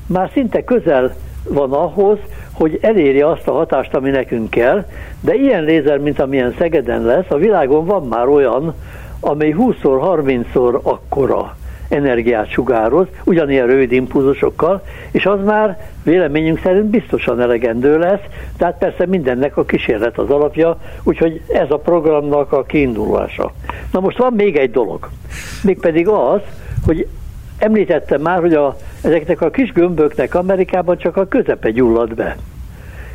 már 0.08 0.30
szinte 0.34 0.64
közel 0.64 1.14
van 1.50 1.72
ahhoz, 1.72 2.18
hogy 2.52 2.78
elérje 2.82 3.30
azt 3.30 3.48
a 3.48 3.52
hatást, 3.52 3.94
ami 3.94 4.10
nekünk 4.10 4.50
kell, 4.50 4.86
de 5.22 5.34
ilyen 5.34 5.64
lézer, 5.64 5.98
mint 5.98 6.20
amilyen 6.20 6.56
Szegeden 6.58 7.04
lesz, 7.04 7.30
a 7.30 7.38
világon 7.38 7.86
van 7.86 8.08
már 8.08 8.28
olyan, 8.28 8.74
amely 9.20 9.56
20-szor, 9.58 10.24
30-szor 10.24 10.82
akkora 10.82 11.56
energiát 11.94 12.52
sugároz, 12.52 13.08
ugyanilyen 13.24 13.68
rövid 13.68 13.92
impulzusokkal, 13.92 14.84
és 15.12 15.26
az 15.26 15.40
már 15.44 15.78
véleményünk 16.04 16.60
szerint 16.64 16.86
biztosan 16.86 17.42
elegendő 17.42 17.98
lesz, 17.98 18.24
tehát 18.58 18.78
persze 18.78 19.06
mindennek 19.06 19.58
a 19.58 19.66
kísérlet 19.66 20.18
az 20.18 20.30
alapja, 20.30 20.78
úgyhogy 21.04 21.42
ez 21.48 21.72
a 21.72 21.78
programnak 21.78 22.52
a 22.52 22.64
kiindulása. 22.64 23.52
Na 23.92 24.00
most 24.00 24.18
van 24.18 24.34
még 24.34 24.56
egy 24.56 24.72
dolog, 24.72 25.10
mégpedig 25.64 26.08
az, 26.08 26.42
hogy 26.86 27.08
Említettem 27.64 28.22
már, 28.22 28.40
hogy 28.40 28.54
a, 28.54 28.76
ezeknek 29.02 29.42
a 29.42 29.50
kis 29.50 29.72
gömböknek 29.72 30.36
Amerikában 30.36 30.98
csak 30.98 31.18
a 31.18 31.28
közepe 31.28 31.72
gyullad 31.72 32.16
be. 32.16 32.38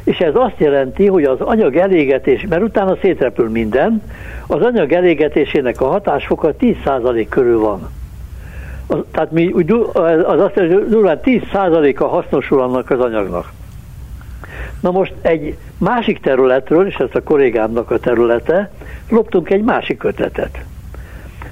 És 0.04 0.18
ez 0.18 0.34
azt 0.34 0.58
jelenti, 0.58 1.06
hogy 1.06 1.24
az 1.24 1.40
anyag 1.40 1.76
elégetés, 1.76 2.46
mert 2.48 2.62
utána 2.62 2.96
szétrepül 3.00 3.48
minden, 3.48 4.02
az 4.46 4.62
anyag 4.62 4.92
elégetésének 4.92 5.80
a 5.80 5.86
hatásfoka 5.86 6.54
10% 6.60 7.26
körül 7.28 7.60
van. 7.60 7.90
Az, 8.88 8.98
tehát 9.10 9.30
mi, 9.30 9.52
az 9.52 10.40
azt 10.40 10.54
jelenti, 10.54 10.74
hogy 10.74 10.88
durván 10.88 11.20
10%-a 11.24 12.04
hasznosul 12.04 12.60
annak 12.60 12.90
az 12.90 13.00
anyagnak. 13.00 13.52
Na 14.80 14.90
most 14.90 15.14
egy 15.20 15.56
másik 15.78 16.20
területről, 16.20 16.86
és 16.86 16.94
ez 16.94 17.08
a 17.12 17.22
kollégámnak 17.22 17.90
a 17.90 17.98
területe, 17.98 18.70
loptunk 19.08 19.50
egy 19.50 19.62
másik 19.62 20.04
ötletet. 20.04 20.64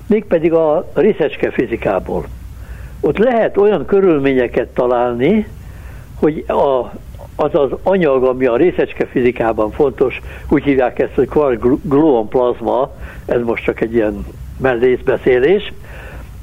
Mégpedig 0.06 0.52
a 0.52 0.90
részecske 0.94 1.50
fizikából 1.50 2.24
ott 3.00 3.18
lehet 3.18 3.56
olyan 3.56 3.86
körülményeket 3.86 4.68
találni, 4.68 5.46
hogy 6.14 6.44
a, 6.48 6.92
az 7.36 7.54
az 7.54 7.70
anyag, 7.82 8.24
ami 8.24 8.46
a 8.46 8.56
részecske 8.56 9.06
fizikában 9.06 9.70
fontos, 9.70 10.20
úgy 10.48 10.62
hívják 10.62 10.98
ezt, 10.98 11.14
hogy 11.14 11.28
quark 11.28 11.64
gluon 11.82 12.28
plazma, 12.28 12.90
ez 13.26 13.42
most 13.42 13.64
csak 13.64 13.80
egy 13.80 13.94
ilyen 13.94 14.26
mellészbeszélés, 14.58 15.72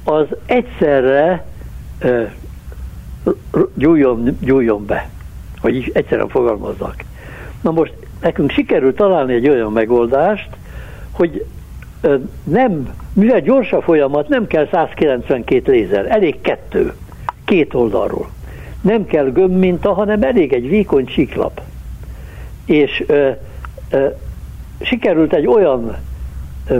az 0.04 0.26
egyszerre 0.46 1.44
gyújjon, 3.74 4.38
gyújjon 4.40 4.86
be. 4.86 5.08
hogy 5.60 5.76
is 5.76 5.86
egyszerűen 5.86 6.28
fogalmazzak. 6.28 6.94
Na 7.60 7.70
most 7.70 7.94
nekünk 8.20 8.50
sikerült 8.50 8.96
találni 8.96 9.34
egy 9.34 9.48
olyan 9.48 9.72
megoldást, 9.72 10.48
hogy 11.10 11.44
nem, 12.44 12.94
mivel 13.12 13.40
gyors 13.40 13.72
a 13.72 13.82
folyamat, 13.82 14.28
nem 14.28 14.46
kell 14.46 14.68
192 14.70 15.72
lézer, 15.72 16.06
elég 16.10 16.40
kettő, 16.40 16.94
két 17.44 17.74
oldalról. 17.74 18.28
Nem 18.80 19.06
kell 19.06 19.30
gömbminta, 19.30 19.92
hanem 19.92 20.22
elég 20.22 20.52
egy 20.52 20.68
vékony 20.68 21.04
csiklap. 21.04 21.60
És 22.64 23.04
ö, 23.06 23.30
ö, 23.90 24.06
sikerült 24.80 25.32
egy 25.32 25.46
olyan 25.46 25.96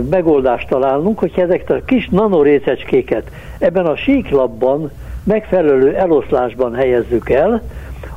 megoldást 0.09 0.67
találnunk, 0.67 1.19
hogy 1.19 1.31
ezeket 1.35 1.69
a 1.69 1.85
kis 1.85 2.09
nanorészecskéket 2.09 3.31
ebben 3.59 3.85
a 3.85 3.95
síklapban 3.95 4.91
megfelelő 5.23 5.95
eloszlásban 5.95 6.73
helyezzük 6.73 7.29
el, 7.29 7.61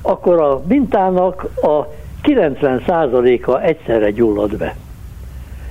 akkor 0.03 0.41
a 0.41 0.63
mintának 0.69 1.43
a 1.63 1.87
90%-a 2.23 3.61
egyszerre 3.61 4.11
gyullad 4.11 4.57
be. 4.57 4.75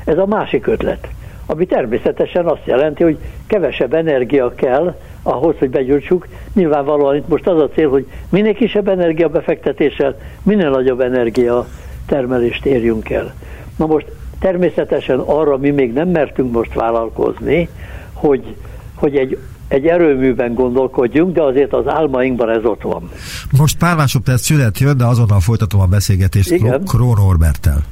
Ez 0.05 0.17
a 0.17 0.25
másik 0.25 0.67
ötlet, 0.67 1.07
ami 1.45 1.65
természetesen 1.65 2.45
azt 2.45 2.65
jelenti, 2.65 3.03
hogy 3.03 3.17
kevesebb 3.47 3.93
energia 3.93 4.53
kell 4.55 4.95
ahhoz, 5.23 5.55
hogy 5.57 5.69
begyújtsuk. 5.69 6.27
Nyilvánvalóan 6.53 7.15
itt 7.15 7.27
most 7.27 7.47
az 7.47 7.62
a 7.62 7.69
cél, 7.69 7.89
hogy 7.89 8.07
minél 8.29 8.53
kisebb 8.53 8.88
energia 8.88 9.29
befektetéssel, 9.29 10.15
minél 10.43 10.69
nagyobb 10.69 11.01
energia 11.01 11.65
termelést 12.05 12.65
érjünk 12.65 13.10
el. 13.10 13.33
Na 13.77 13.86
most 13.86 14.05
természetesen 14.39 15.19
arra 15.19 15.58
mi 15.58 15.69
még 15.69 15.93
nem 15.93 16.10
mertünk 16.10 16.52
most 16.52 16.73
vállalkozni, 16.73 17.69
hogy, 18.13 18.56
hogy 18.95 19.15
egy 19.15 19.38
egy 19.67 19.86
erőműben 19.86 20.54
gondolkodjunk, 20.54 21.34
de 21.34 21.41
azért 21.41 21.73
az 21.73 21.88
álmainkban 21.88 22.50
ez 22.50 22.63
ott 22.63 22.82
van. 22.82 23.10
Most 23.58 23.78
pár 23.78 23.95
másodperc 23.95 24.41
szület 24.41 24.80
jön, 24.80 24.97
de 24.97 25.06
azonnal 25.06 25.39
folytatom 25.39 25.82
a 25.82 25.86
beszélgetést 25.86 26.52
Igen. 26.52 26.84
Krón 26.86 27.17
Orbertel. 27.19 27.84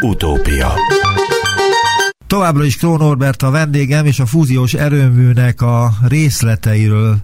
Utópia 0.00 0.72
Továbbra 2.26 2.64
is 2.64 2.76
Krón 2.76 2.98
Norbert 2.98 3.42
a 3.42 3.50
vendégem, 3.50 4.06
és 4.06 4.20
a 4.20 4.26
fúziós 4.26 4.74
erőműnek 4.74 5.62
a 5.62 5.90
részleteiről 6.08 7.16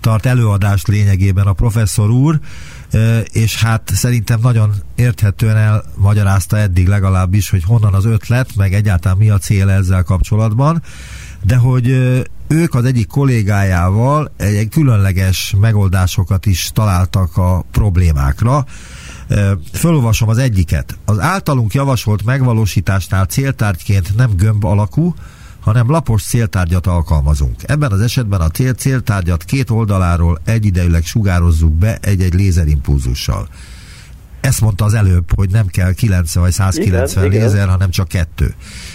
tart 0.00 0.26
előadást 0.26 0.88
lényegében 0.88 1.46
a 1.46 1.52
professzor 1.52 2.10
úr, 2.10 2.38
és 3.32 3.62
hát 3.62 3.90
szerintem 3.94 4.40
nagyon 4.42 4.72
érthetően 4.94 5.56
elmagyarázta 5.56 6.58
eddig 6.58 6.88
legalábbis, 6.88 7.50
hogy 7.50 7.64
honnan 7.64 7.94
az 7.94 8.04
ötlet, 8.04 8.56
meg 8.56 8.74
egyáltalán 8.74 9.16
mi 9.16 9.30
a 9.30 9.38
cél 9.38 9.68
ezzel 9.68 10.02
kapcsolatban 10.02 10.82
de 11.44 11.56
hogy 11.56 11.88
ők 12.48 12.74
az 12.74 12.84
egyik 12.84 13.06
kollégájával 13.06 14.32
egy 14.36 14.68
különleges 14.68 15.54
megoldásokat 15.60 16.46
is 16.46 16.70
találtak 16.74 17.36
a 17.36 17.64
problémákra. 17.70 18.64
Fölolvasom 19.72 20.28
az 20.28 20.38
egyiket. 20.38 20.98
Az 21.04 21.18
általunk 21.18 21.74
javasolt 21.74 22.24
megvalósításnál 22.24 23.24
céltárgyként 23.24 24.16
nem 24.16 24.30
gömb 24.36 24.64
alakú, 24.64 25.14
hanem 25.60 25.90
lapos 25.90 26.22
céltárgyat 26.22 26.86
alkalmazunk. 26.86 27.56
Ebben 27.62 27.92
az 27.92 28.00
esetben 28.00 28.40
a 28.40 28.48
cél 28.48 28.72
céltárgyat 28.72 29.44
két 29.44 29.70
oldaláról 29.70 30.40
egyidejűleg 30.44 31.04
sugározzuk 31.04 31.72
be 31.72 31.98
egy-egy 32.00 32.34
lézerimpulzussal. 32.34 33.48
Ezt 34.40 34.60
mondta 34.60 34.84
az 34.84 34.94
előbb, 34.94 35.34
hogy 35.34 35.50
nem 35.50 35.66
kell 35.66 35.92
90 35.92 36.42
vagy 36.42 36.52
190 36.52 37.24
igen, 37.24 37.40
lézer, 37.40 37.56
igen. 37.56 37.68
hanem 37.68 37.90
csak 37.90 38.08
kettő. 38.08 38.54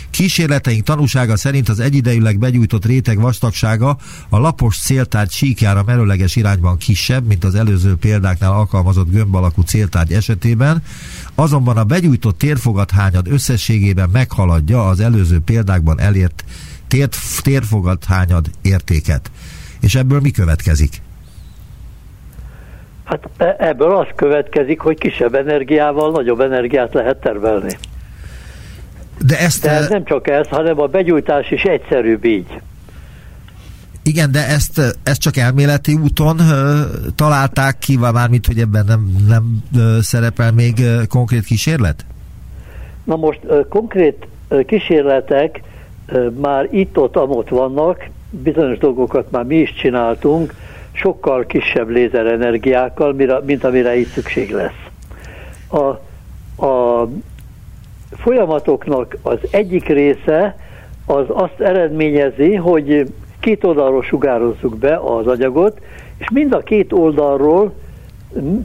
Kísérleteink 0.09 0.83
tanúsága 0.83 1.37
szerint 1.37 1.69
az 1.69 1.79
egyidejűleg 1.79 2.39
begyújtott 2.39 2.85
réteg 2.85 3.19
vastagsága 3.19 3.97
a 4.29 4.37
lapos 4.37 4.77
céltárgy 4.77 5.31
síkjára 5.31 5.83
merőleges 5.83 6.35
irányban 6.35 6.77
kisebb, 6.77 7.25
mint 7.25 7.43
az 7.43 7.55
előző 7.55 7.95
példáknál 7.95 8.51
alkalmazott 8.51 9.11
gömb 9.11 9.35
alakú 9.35 9.61
céltárgy 9.61 10.13
esetében, 10.13 10.83
azonban 11.35 11.77
a 11.77 11.83
begyújtott 11.83 12.37
térfogathányad 12.37 13.27
összességében 13.27 14.09
meghaladja 14.09 14.87
az 14.87 14.99
előző 14.99 15.39
példákban 15.45 15.99
elért 15.99 16.43
tér, 16.87 17.09
térfogathányad 17.41 18.45
értéket. 18.61 19.31
És 19.81 19.95
ebből 19.95 20.19
mi 20.19 20.31
következik? 20.31 21.01
Hát 23.03 23.29
e- 23.37 23.55
ebből 23.59 23.95
az 23.95 24.07
következik, 24.15 24.79
hogy 24.79 24.97
kisebb 24.97 25.35
energiával 25.35 26.11
nagyobb 26.11 26.39
energiát 26.39 26.93
lehet 26.93 27.17
termelni. 27.17 27.77
De 29.25 29.39
ezt... 29.39 29.63
De 29.63 29.69
ez 29.69 29.89
nem 29.89 30.05
csak 30.05 30.27
ez, 30.27 30.47
hanem 30.47 30.79
a 30.79 30.87
begyújtás 30.87 31.51
is 31.51 31.61
egyszerűbb 31.61 32.25
így. 32.25 32.61
Igen, 34.07 34.31
de 34.31 34.47
ezt, 34.47 34.97
ezt 35.03 35.21
csak 35.21 35.37
elméleti 35.37 35.93
úton 35.93 36.39
ö, 36.39 36.81
találták 37.15 37.77
ki, 37.77 37.97
mármint, 37.97 38.45
hogy 38.45 38.59
ebben 38.59 38.85
nem, 38.87 39.15
nem 39.27 39.63
ö, 39.77 39.97
szerepel 40.01 40.51
még 40.51 40.79
ö, 40.79 41.03
konkrét 41.09 41.45
kísérlet? 41.45 42.05
Na 43.03 43.15
most 43.15 43.39
ö, 43.47 43.67
konkrét 43.69 44.27
ö, 44.47 44.63
kísérletek 44.63 45.61
ö, 46.05 46.29
már 46.29 46.67
itt-ott, 46.71 47.15
amott 47.15 47.49
vannak, 47.49 48.09
bizonyos 48.29 48.77
dolgokat 48.77 49.31
már 49.31 49.43
mi 49.43 49.55
is 49.55 49.73
csináltunk, 49.73 50.53
sokkal 50.91 51.45
kisebb 51.45 51.89
lézerenergiákkal, 51.89 53.13
mint 53.45 53.63
amire 53.63 53.95
itt 53.97 54.09
szükség 54.09 54.51
lesz. 54.51 54.85
A, 55.67 55.85
a 56.65 57.07
folyamatoknak 58.11 59.17
az 59.21 59.37
egyik 59.51 59.87
része 59.87 60.57
az 61.05 61.25
azt 61.27 61.59
eredményezi, 61.59 62.55
hogy 62.55 63.13
két 63.45 63.63
oldalról 63.63 64.03
sugározzuk 64.03 64.77
be 64.77 64.95
az 64.95 65.27
anyagot, 65.27 65.81
és 66.17 66.29
mind 66.29 66.53
a 66.53 66.59
két 66.59 66.93
oldalról 66.93 67.73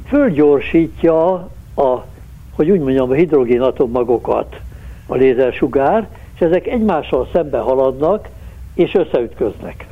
fölgyorsítja 0.06 1.32
a, 1.74 2.04
hogy 2.52 2.70
úgy 2.70 2.80
mondjam, 2.80 3.10
a 3.10 3.14
hidrogénatommagokat 3.14 4.60
a 5.06 5.14
lézersugár, 5.14 6.08
és 6.34 6.40
ezek 6.40 6.66
egymással 6.66 7.28
szembe 7.32 7.58
haladnak, 7.58 8.28
és 8.74 8.94
összeütköznek. 8.94 9.86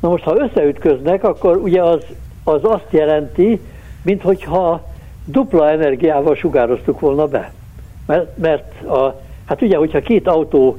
Na 0.00 0.08
most, 0.08 0.24
ha 0.24 0.36
összeütköznek, 0.36 1.24
akkor 1.24 1.56
ugye 1.56 1.82
az, 1.82 2.04
az 2.44 2.64
azt 2.64 2.88
jelenti, 2.90 3.60
minthogyha 4.02 4.86
dupla 5.24 5.70
energiával 5.70 6.34
sugároztuk 6.34 7.00
volna 7.00 7.26
be. 7.26 7.52
Mert, 8.06 8.36
mert 8.38 8.82
a, 8.82 9.20
hát 9.46 9.62
ugye, 9.62 9.76
hogyha 9.76 10.00
két 10.00 10.28
autó 10.28 10.78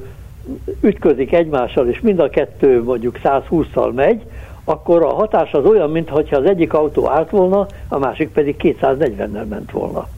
ütközik 0.80 1.32
egymással, 1.32 1.88
és 1.88 2.00
mind 2.00 2.18
a 2.18 2.28
kettő 2.28 2.82
mondjuk 2.82 3.18
120-szal 3.24 3.94
megy, 3.94 4.22
akkor 4.64 5.02
a 5.02 5.14
hatás 5.14 5.52
az 5.52 5.64
olyan, 5.64 5.90
mintha 5.90 6.22
az 6.30 6.44
egyik 6.44 6.72
autó 6.72 7.08
állt 7.08 7.30
volna, 7.30 7.66
a 7.88 7.98
másik 7.98 8.28
pedig 8.28 8.56
240-nel 8.58 9.48
ment 9.48 9.70
volna. 9.70 10.08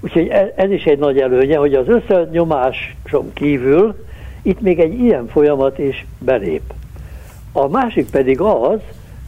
Úgyhogy 0.00 0.28
e, 0.28 0.52
ez 0.56 0.70
is 0.70 0.84
egy 0.84 0.98
nagy 0.98 1.18
előnye, 1.18 1.56
hogy 1.56 1.74
az 1.74 1.88
összenyomáson 1.88 3.32
kívül 3.32 4.04
itt 4.42 4.60
még 4.60 4.80
egy 4.80 5.00
ilyen 5.00 5.26
folyamat 5.26 5.78
is 5.78 6.06
belép. 6.18 6.72
A 7.52 7.68
másik 7.68 8.10
pedig 8.10 8.40
az, 8.40 8.78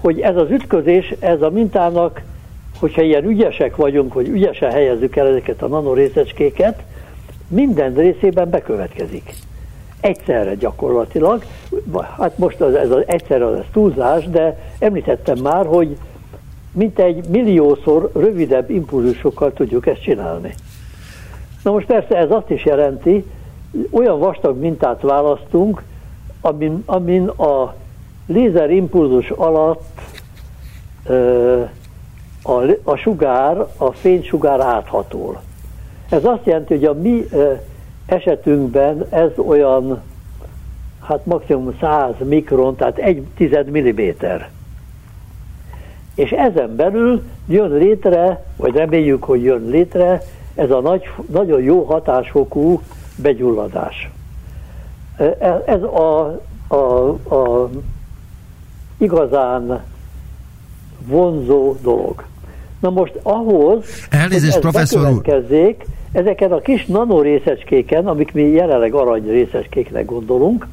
hogy 0.00 0.20
ez 0.20 0.36
az 0.36 0.50
ütközés, 0.50 1.14
ez 1.20 1.42
a 1.42 1.50
mintának 1.50 2.22
hogyha 2.82 3.02
ilyen 3.02 3.24
ügyesek 3.24 3.76
vagyunk, 3.76 4.12
hogy 4.12 4.28
ügyesen 4.28 4.70
helyezzük 4.70 5.16
el 5.16 5.26
ezeket 5.26 5.62
a 5.62 5.66
nanorészecskéket, 5.66 6.82
minden 7.48 7.94
részében 7.94 8.50
bekövetkezik. 8.50 9.34
Egyszerre 10.02 10.54
gyakorlatilag, 10.54 11.44
hát 12.18 12.38
most 12.38 12.60
az, 12.60 12.74
ez 12.74 12.90
az 12.90 13.02
egyszerre 13.06 13.46
az 13.46 13.58
túlzás, 13.72 14.28
de 14.28 14.58
említettem 14.78 15.38
már, 15.38 15.66
hogy 15.66 15.96
mint 16.72 16.98
egy 16.98 17.28
milliószor 17.28 18.10
rövidebb 18.14 18.70
impulzusokkal 18.70 19.52
tudjuk 19.52 19.86
ezt 19.86 20.02
csinálni. 20.02 20.54
Na 21.62 21.70
most 21.70 21.86
persze 21.86 22.16
ez 22.16 22.30
azt 22.30 22.50
is 22.50 22.64
jelenti, 22.64 23.24
olyan 23.90 24.18
vastag 24.18 24.58
mintát 24.58 25.00
választunk, 25.00 25.82
amin, 26.40 26.82
amin 26.86 27.26
a 27.26 27.74
lézerimpulzus 28.26 29.30
alatt 29.30 30.00
ö, 31.06 31.60
a, 32.42 32.52
a 32.82 32.96
sugár, 32.96 33.66
a 33.76 33.92
fénysugár 33.92 34.60
áthatol. 34.60 35.40
Ez 36.08 36.24
azt 36.24 36.46
jelenti, 36.46 36.74
hogy 36.74 36.84
a 36.84 36.94
mi 36.94 37.28
esetünkben 38.12 39.06
ez 39.10 39.30
olyan, 39.36 40.02
hát 41.00 41.26
maximum 41.26 41.76
100 41.80 42.14
mikron, 42.24 42.76
tehát 42.76 42.98
egy 42.98 43.26
tized 43.36 43.70
milliméter. 43.70 44.50
És 46.14 46.30
ezen 46.30 46.76
belül 46.76 47.22
jön 47.48 47.70
létre, 47.70 48.44
vagy 48.56 48.74
reméljük, 48.74 49.24
hogy 49.24 49.42
jön 49.42 49.64
létre, 49.68 50.22
ez 50.54 50.70
a 50.70 50.80
nagy, 50.80 51.02
nagyon 51.30 51.62
jó 51.62 51.82
hatásfokú 51.82 52.80
begyulladás. 53.16 54.10
E, 55.16 55.62
ez 55.66 55.82
a, 55.82 56.40
a, 56.68 57.08
a 57.34 57.70
igazán 58.98 59.82
vonzó 61.06 61.76
dolog. 61.82 62.24
Na 62.82 62.90
most 62.90 63.18
ahhoz, 63.22 63.84
Elnézést, 64.10 64.54
hogy 64.54 64.64
ez 64.64 64.70
professzor 64.72 65.10
úr. 65.10 65.84
ezeken 66.12 66.52
a 66.52 66.60
kis 66.60 66.86
nanorészecskéken, 66.86 68.06
amik 68.06 68.32
mi 68.32 68.42
jelenleg 68.42 68.94
arany 68.94 69.26
részecskéknek 69.26 70.04
gondolunk, 70.04 70.66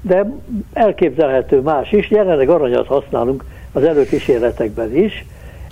de 0.00 0.32
elképzelhető 0.72 1.60
más 1.60 1.92
is, 1.92 2.10
jelenleg 2.10 2.48
aranyat 2.48 2.86
használunk 2.86 3.44
az 3.72 3.82
előkísérletekben 3.82 4.96
is, 4.96 5.24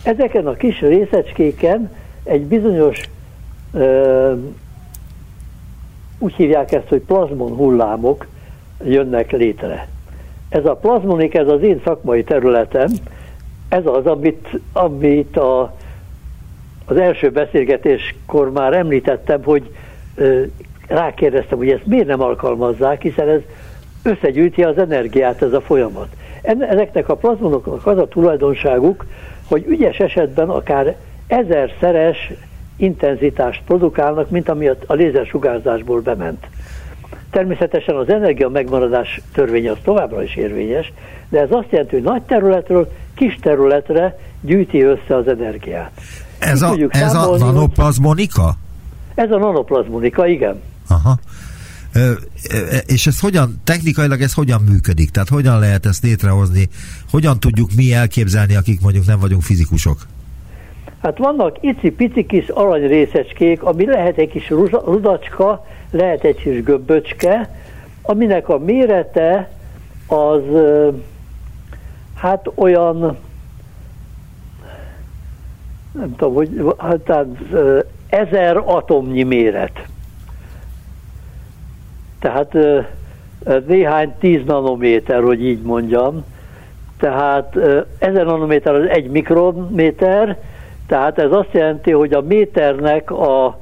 Ezeken 0.06 0.46
a 0.46 0.52
kis 0.52 0.80
részecskéken 0.80 1.90
egy 2.24 2.42
bizonyos, 2.42 3.00
ö, 3.72 4.32
úgy 6.18 6.34
hívják 6.34 6.72
ezt, 6.72 6.88
hogy 6.88 7.00
plazmon 7.00 7.52
hullámok 7.52 8.26
jönnek 8.84 9.30
létre. 9.30 9.88
Ez 10.48 10.64
a 10.64 10.76
plazmonik, 10.76 11.34
ez 11.34 11.48
az 11.48 11.62
én 11.62 11.80
szakmai 11.84 12.24
területem, 12.24 12.88
ez 13.68 13.86
az, 13.86 14.06
amit, 14.06 14.48
amit 14.72 15.36
a, 15.36 15.76
az 16.86 16.96
első 16.96 17.30
beszélgetéskor 17.30 18.52
már 18.52 18.72
említettem, 18.72 19.42
hogy 19.44 19.70
rákérdeztem, 20.86 21.58
hogy 21.58 21.70
ezt 21.70 21.86
miért 21.86 22.06
nem 22.06 22.20
alkalmazzák, 22.20 23.02
hiszen 23.02 23.28
ez 23.28 23.40
összegyűjti 24.02 24.62
az 24.62 24.78
energiát 24.78 25.42
ez 25.42 25.52
a 25.52 25.60
folyamat. 25.60 26.08
Ezeknek 26.42 27.08
a 27.08 27.16
plazmonoknak 27.16 27.86
az 27.86 27.98
a 27.98 28.08
tulajdonságuk, 28.08 29.06
hogy 29.48 29.64
ügyes 29.68 29.98
esetben 29.98 30.48
akár 30.48 30.96
ezerszeres 31.26 32.32
intenzitást 32.76 33.62
produkálnak, 33.66 34.30
mint 34.30 34.48
ami 34.48 34.68
a 34.68 34.92
lézersugárzásból 34.92 36.00
bement. 36.00 36.46
Természetesen 37.30 37.96
az 37.96 38.08
energia 38.08 38.48
megmaradás 38.48 39.20
törvénye 39.32 39.70
az 39.70 39.78
továbbra 39.84 40.22
is 40.22 40.36
érvényes, 40.36 40.92
de 41.28 41.40
ez 41.40 41.50
azt 41.50 41.70
jelenti, 41.70 41.94
hogy 41.94 42.04
nagy 42.04 42.22
területről 42.22 42.88
kis 43.16 43.38
területre 43.42 44.18
gyűjti 44.40 44.82
össze 44.82 45.16
az 45.16 45.28
energiát. 45.28 45.90
Ez 46.38 46.62
a, 46.62 46.76
ez 46.88 47.14
a 47.14 47.36
nanoplazmonika? 47.36 48.54
Ez 49.14 49.30
a 49.30 49.38
nanoplazmonika, 49.38 50.26
igen. 50.26 50.62
Aha. 50.88 51.18
És 52.86 53.06
ez 53.06 53.20
hogyan, 53.20 53.60
technikailag 53.64 54.20
ez 54.20 54.32
hogyan 54.32 54.60
működik? 54.68 55.10
Tehát 55.10 55.28
hogyan 55.28 55.58
lehet 55.58 55.86
ezt 55.86 56.02
létrehozni? 56.02 56.68
Hogyan 57.10 57.40
tudjuk 57.40 57.70
mi 57.76 57.92
elképzelni, 57.92 58.56
akik 58.56 58.80
mondjuk 58.80 59.06
nem 59.06 59.20
vagyunk 59.20 59.42
fizikusok? 59.42 59.98
Hát 61.02 61.18
vannak 61.18 61.56
icipici 61.60 62.26
kis 62.26 62.48
aranyrészecskék, 62.48 63.62
ami 63.62 63.86
lehet 63.86 64.18
egy 64.18 64.30
kis 64.30 64.50
rudacska, 64.84 65.66
lehet 65.90 66.24
egy 66.24 66.36
kis 66.36 66.62
göbböcske, 66.62 67.50
aminek 68.02 68.48
a 68.48 68.58
mérete 68.58 69.50
az 70.06 70.42
hát 72.16 72.50
olyan 72.54 73.16
nem 75.92 76.16
tudom, 76.16 76.34
hogy 76.34 76.74
hát 76.78 77.26
ezer 78.08 78.56
atomnyi 78.56 79.22
méret. 79.22 79.86
Tehát 82.18 82.56
néhány 83.66 84.14
tíz 84.18 84.44
nanométer, 84.44 85.22
hogy 85.22 85.44
így 85.44 85.62
mondjam. 85.62 86.24
Tehát 86.98 87.56
ezer 87.98 88.24
nanométer 88.24 88.74
az 88.74 88.88
egy 88.88 89.10
mikrométer, 89.10 90.38
tehát 90.86 91.18
ez 91.18 91.32
azt 91.32 91.52
jelenti, 91.52 91.90
hogy 91.90 92.12
a 92.12 92.20
méternek 92.20 93.10
a 93.10 93.60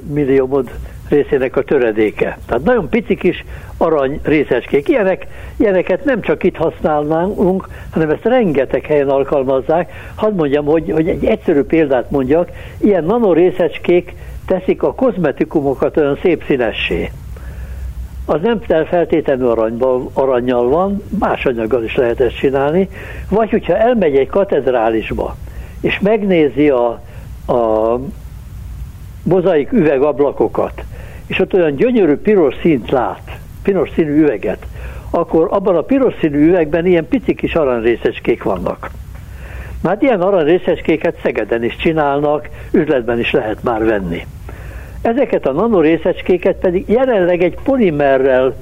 milliómod 0.00 0.70
részének 1.08 1.56
a 1.56 1.62
töredéke. 1.62 2.38
Tehát 2.46 2.64
nagyon 2.64 2.88
pici 2.88 3.14
kis 3.14 3.44
arany 3.78 4.20
részecskék. 4.22 4.88
Ilyenek, 4.88 5.26
ilyeneket 5.56 6.04
nem 6.04 6.20
csak 6.20 6.42
itt 6.42 6.56
használnánk, 6.56 7.68
hanem 7.90 8.10
ezt 8.10 8.24
rengeteg 8.24 8.84
helyen 8.84 9.08
alkalmazzák. 9.08 9.92
Hadd 10.14 10.34
mondjam, 10.34 10.64
hogy, 10.64 10.90
hogy 10.90 11.08
egy 11.08 11.24
egyszerű 11.24 11.62
példát 11.62 12.10
mondjak, 12.10 12.50
ilyen 12.80 13.04
nanorészecskék 13.04 14.14
teszik 14.46 14.82
a 14.82 14.94
kozmetikumokat 14.94 15.96
olyan 15.96 16.18
szép 16.22 16.44
színessé. 16.46 17.10
Az 18.26 18.40
nem 18.42 18.60
feltétlenül 18.86 19.50
aranyban, 19.50 20.10
aranyjal 20.12 20.68
van, 20.68 21.02
más 21.18 21.46
anyaggal 21.46 21.84
is 21.84 21.96
lehet 21.96 22.20
ezt 22.20 22.36
csinálni, 22.36 22.88
vagy 23.28 23.50
hogyha 23.50 23.76
elmegy 23.76 24.16
egy 24.16 24.28
katedrálisba, 24.28 25.36
és 25.80 26.00
megnézi 26.00 26.68
a, 26.68 27.00
a 27.46 27.98
mozaik 29.22 29.72
üvegablakokat, 29.72 30.84
és 31.26 31.38
ott 31.38 31.54
olyan 31.54 31.74
gyönyörű 31.74 32.16
piros 32.16 32.54
színt 32.62 32.90
lát, 32.90 33.38
piros 33.64 33.90
színű 33.94 34.22
üveget, 34.22 34.66
akkor 35.10 35.48
abban 35.50 35.76
a 35.76 35.82
piros 35.82 36.14
színű 36.20 36.48
üvegben 36.48 36.86
ilyen 36.86 37.08
pici 37.08 37.34
kis 37.34 37.54
aranyrészecskék 37.54 38.42
vannak. 38.42 38.90
Már 39.82 39.96
ilyen 40.00 40.20
aranyrészecskéket 40.20 41.18
Szegeden 41.22 41.64
is 41.64 41.76
csinálnak, 41.76 42.48
üzletben 42.70 43.18
is 43.18 43.30
lehet 43.30 43.62
már 43.62 43.84
venni. 43.84 44.26
Ezeket 45.02 45.46
a 45.46 45.52
nanorészecskéket 45.52 46.56
pedig 46.56 46.88
jelenleg 46.88 47.42
egy 47.42 47.58
polimerrel, 47.64 48.54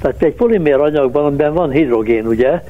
tehát 0.00 0.22
egy 0.22 0.34
polimér 0.34 0.74
anyagban, 0.74 1.24
amiben 1.24 1.54
van 1.54 1.70
hidrogén, 1.70 2.26
ugye, 2.26 2.62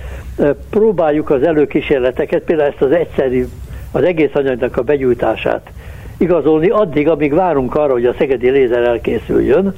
próbáljuk 0.70 1.31
az 1.31 1.42
előkísérleteket, 1.42 2.42
például 2.42 2.68
ezt 2.68 2.83
az 2.83 2.90
egyszerű, 2.90 3.46
az 3.92 4.03
egész 4.03 4.35
anyagnak 4.35 4.77
a 4.77 4.83
begyújtását 4.83 5.70
igazolni 6.16 6.68
addig, 6.68 7.09
amíg 7.09 7.35
várunk 7.35 7.74
arra, 7.74 7.92
hogy 7.92 8.07
a 8.07 8.14
szegedi 8.18 8.51
lézer 8.51 8.83
elkészüljön, 8.83 9.74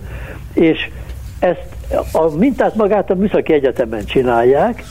és 0.55 0.89
ezt 1.39 1.80
a 2.13 2.37
mintát 2.39 2.75
magát 2.75 3.11
a 3.11 3.15
Műszaki 3.15 3.53
Egyetemen 3.53 4.05
csinálják, 4.05 4.85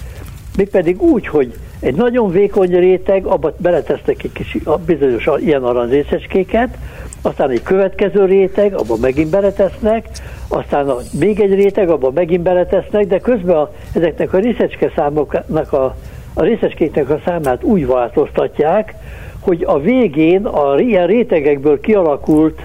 pedig 0.72 1.02
úgy, 1.02 1.28
hogy 1.28 1.54
egy 1.80 1.96
nagyon 1.96 2.32
vékony 2.32 2.80
réteg, 2.80 3.26
abba 3.26 3.54
beletesznek 3.58 4.24
egy 4.24 4.32
kis 4.32 4.58
bizonyos 4.86 5.30
ilyen 5.38 5.64
aranyrészeskéket, 5.64 6.78
aztán 7.22 7.50
egy 7.50 7.64
következő 7.64 8.26
réteg, 8.26 8.74
abba 8.74 8.96
megint 8.96 9.30
beletesznek, 9.30 10.08
aztán 10.48 10.90
a, 10.90 10.98
még 11.20 11.40
egy 11.40 11.54
réteg, 11.54 11.90
abba 11.90 12.12
megint 12.12 12.42
beletesznek, 12.42 13.08
de 13.08 13.20
közben 13.20 13.56
a, 13.56 13.72
ezeknek 13.94 14.34
a 14.34 14.38
részecske 14.38 14.92
számoknak 14.96 15.74
a, 15.74 15.96
a 16.34 16.44
részecskéknek 16.44 17.10
a 17.10 17.20
számát 17.26 17.64
úgy 17.64 17.88
változtatják, 17.88 18.96
hogy 19.40 19.64
a 19.64 19.80
végén 19.80 20.46
a 20.46 20.80
ilyen 20.80 21.08
rétegekből 21.08 21.80
kialakult 21.80 22.62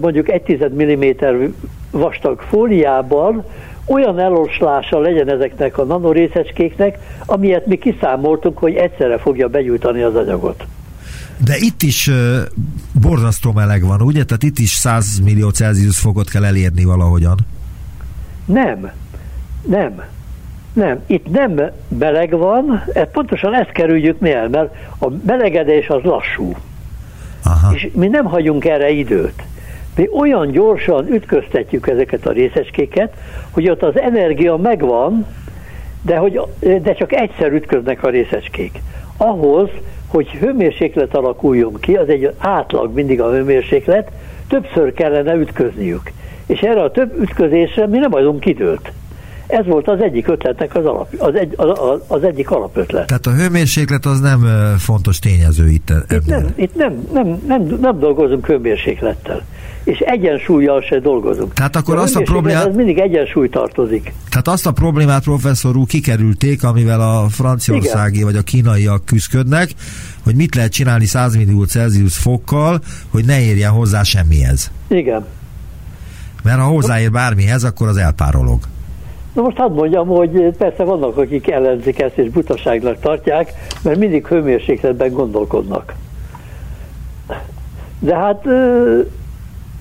mondjuk 0.00 0.28
1 0.28 0.66
mm 0.74 1.04
vastag 1.98 2.40
fóliában 2.40 3.44
olyan 3.86 4.18
eloslása 4.18 4.98
legyen 4.98 5.28
ezeknek 5.28 5.78
a 5.78 5.84
nanorészecskéknek, 5.84 6.98
amilyet 7.26 7.66
mi 7.66 7.76
kiszámoltunk, 7.76 8.58
hogy 8.58 8.74
egyszerre 8.74 9.18
fogja 9.18 9.48
begyújtani 9.48 10.02
az 10.02 10.14
anyagot. 10.14 10.66
De 11.44 11.56
itt 11.58 11.82
is 11.82 12.06
uh, 12.06 12.14
borzasztó 13.00 13.52
meleg 13.52 13.86
van, 13.86 14.00
ugye? 14.00 14.24
Tehát 14.24 14.42
itt 14.42 14.58
is 14.58 14.70
100 14.70 15.18
millió 15.24 15.48
Celsius 15.48 15.98
fokot 15.98 16.30
kell 16.30 16.44
elérni 16.44 16.84
valahogyan. 16.84 17.38
Nem, 18.44 18.90
nem. 19.68 20.02
Nem, 20.72 21.00
itt 21.06 21.30
nem 21.30 21.60
meleg 21.98 22.30
van, 22.30 22.84
ez 22.92 23.06
pontosan 23.12 23.54
ezt 23.54 23.72
kerüljük 23.72 24.20
mi 24.20 24.32
el, 24.32 24.48
mert 24.48 24.74
a 24.98 25.06
melegedés 25.26 25.88
az 25.88 26.02
lassú. 26.02 26.56
Aha. 27.44 27.74
És 27.74 27.88
mi 27.92 28.06
nem 28.06 28.24
hagyunk 28.24 28.64
erre 28.64 28.90
időt. 28.90 29.42
Mi 29.96 30.08
olyan 30.12 30.50
gyorsan 30.50 31.12
ütköztetjük 31.12 31.88
ezeket 31.88 32.26
a 32.26 32.32
részecskéket, 32.32 33.12
hogy 33.50 33.70
ott 33.70 33.82
az 33.82 33.98
energia 33.98 34.56
megvan, 34.56 35.26
de, 36.02 36.16
hogy, 36.16 36.40
de 36.82 36.94
csak 36.94 37.12
egyszer 37.12 37.52
ütköznek 37.52 38.02
a 38.02 38.08
részecskék. 38.08 38.80
Ahhoz, 39.16 39.68
hogy 40.06 40.28
hőmérséklet 40.28 41.14
alakuljon 41.14 41.76
ki, 41.80 41.96
az 41.96 42.08
egy 42.08 42.32
átlag 42.38 42.94
mindig 42.94 43.20
a 43.20 43.30
hőmérséklet, 43.30 44.10
többször 44.48 44.92
kellene 44.92 45.34
ütközniük. 45.34 46.12
És 46.46 46.60
erre 46.60 46.82
a 46.82 46.90
több 46.90 47.20
ütközésre 47.20 47.86
mi 47.86 47.98
nem 47.98 48.14
adunk 48.14 48.46
időt. 48.46 48.92
Ez 49.54 49.66
volt 49.66 49.88
az 49.88 50.00
egyik 50.00 50.28
ötletnek 50.28 50.74
az, 50.74 50.84
alap, 50.84 51.14
az, 51.18 51.34
egy, 51.34 51.54
az, 51.56 52.00
az 52.06 52.24
egyik 52.24 52.50
alapötlet. 52.50 53.06
Tehát 53.06 53.26
a 53.26 53.32
hőmérséklet 53.32 54.06
az 54.06 54.20
nem 54.20 54.46
fontos 54.78 55.18
tényező 55.18 55.68
itt. 55.68 55.92
Itt, 56.10 56.26
nem, 56.26 56.52
itt 56.56 56.74
nem, 56.74 57.08
nem, 57.12 57.42
nem, 57.46 57.78
nem 57.80 57.98
dolgozunk 57.98 58.46
hőmérséklettel 58.46 59.42
és 59.84 59.98
egyensúlyjal 59.98 60.82
se 60.82 60.98
dolgozunk. 60.98 61.52
Tehát 61.52 61.76
akkor 61.76 61.96
azt 61.96 62.16
a 62.16 62.20
problémát... 62.20 62.66
Ez 62.66 62.74
mindig 62.74 62.98
egyensúly 62.98 63.48
tartozik. 63.48 64.12
Tehát 64.28 64.48
azt 64.48 64.66
a 64.66 64.72
problémát, 64.72 65.22
professzor 65.22 65.76
úr, 65.76 65.86
kikerülték, 65.86 66.64
amivel 66.64 67.00
a 67.00 67.28
franciaországi 67.28 68.14
Igen. 68.14 68.26
vagy 68.26 68.36
a 68.36 68.42
kínaiak 68.42 69.04
küzdködnek, 69.04 69.70
hogy 70.22 70.34
mit 70.34 70.54
lehet 70.54 70.72
csinálni 70.72 71.04
100 71.04 71.36
millió 71.36 71.64
Celsius 71.64 72.16
fokkal, 72.16 72.80
hogy 73.10 73.24
ne 73.24 73.40
érjen 73.40 73.70
hozzá 73.70 74.02
semmihez. 74.02 74.70
Igen. 74.88 75.24
Mert 76.42 76.58
ha 76.58 76.66
hozzáér 76.66 77.10
bármihez, 77.10 77.64
akkor 77.64 77.88
az 77.88 77.96
elpárolog. 77.96 78.58
Na 79.34 79.42
most 79.42 79.56
hadd 79.56 79.72
mondjam, 79.72 80.06
hogy 80.06 80.56
persze 80.58 80.84
vannak, 80.84 81.16
akik 81.16 81.50
ellenzik 81.50 82.00
ezt 82.00 82.18
és 82.18 82.30
butaságnak 82.30 83.00
tartják, 83.00 83.52
mert 83.82 83.98
mindig 83.98 84.26
hőmérsékletben 84.26 85.12
gondolkodnak. 85.12 85.94
De 87.98 88.16
hát 88.16 88.42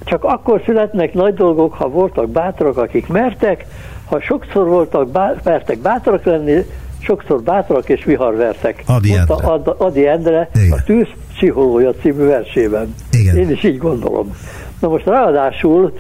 csak 0.03 0.23
akkor 0.23 0.61
születnek 0.65 1.13
nagy 1.13 1.33
dolgok, 1.33 1.73
ha 1.73 1.89
voltak 1.89 2.29
bátrak, 2.29 2.77
akik 2.77 3.07
mertek, 3.07 3.65
ha 4.05 4.21
sokszor 4.21 4.67
voltak, 4.67 5.09
bá, 5.09 5.33
mertek 5.43 5.77
bátrak 5.77 6.23
lenni, 6.23 6.65
sokszor 6.99 7.41
bátrak 7.41 7.89
és 7.89 8.03
viharvertek. 8.03 8.83
Adi 8.87 9.13
Endre. 9.13 9.33
Adi, 9.33 9.69
Adi 9.77 10.07
Endre 10.07 10.49
a 10.71 10.83
Tűz 10.85 11.07
Pszichológia 11.33 11.91
című 11.91 12.25
versében. 12.25 12.95
Igen. 13.11 13.37
Én 13.37 13.49
is 13.49 13.63
így 13.63 13.77
gondolom. 13.77 14.35
Na 14.79 14.87
most 14.87 15.05
ráadásul 15.05 15.93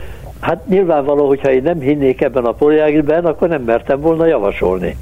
Hát 0.43 0.67
nyilvánvaló, 0.67 1.27
hogyha 1.27 1.51
én 1.51 1.63
nem 1.63 1.79
hinnék 1.79 2.21
ebben 2.21 2.45
a 2.45 2.51
projektben, 2.51 3.25
akkor 3.25 3.47
nem 3.47 3.61
mertem 3.61 3.99
volna 3.99 4.25
javasolni. 4.25 4.97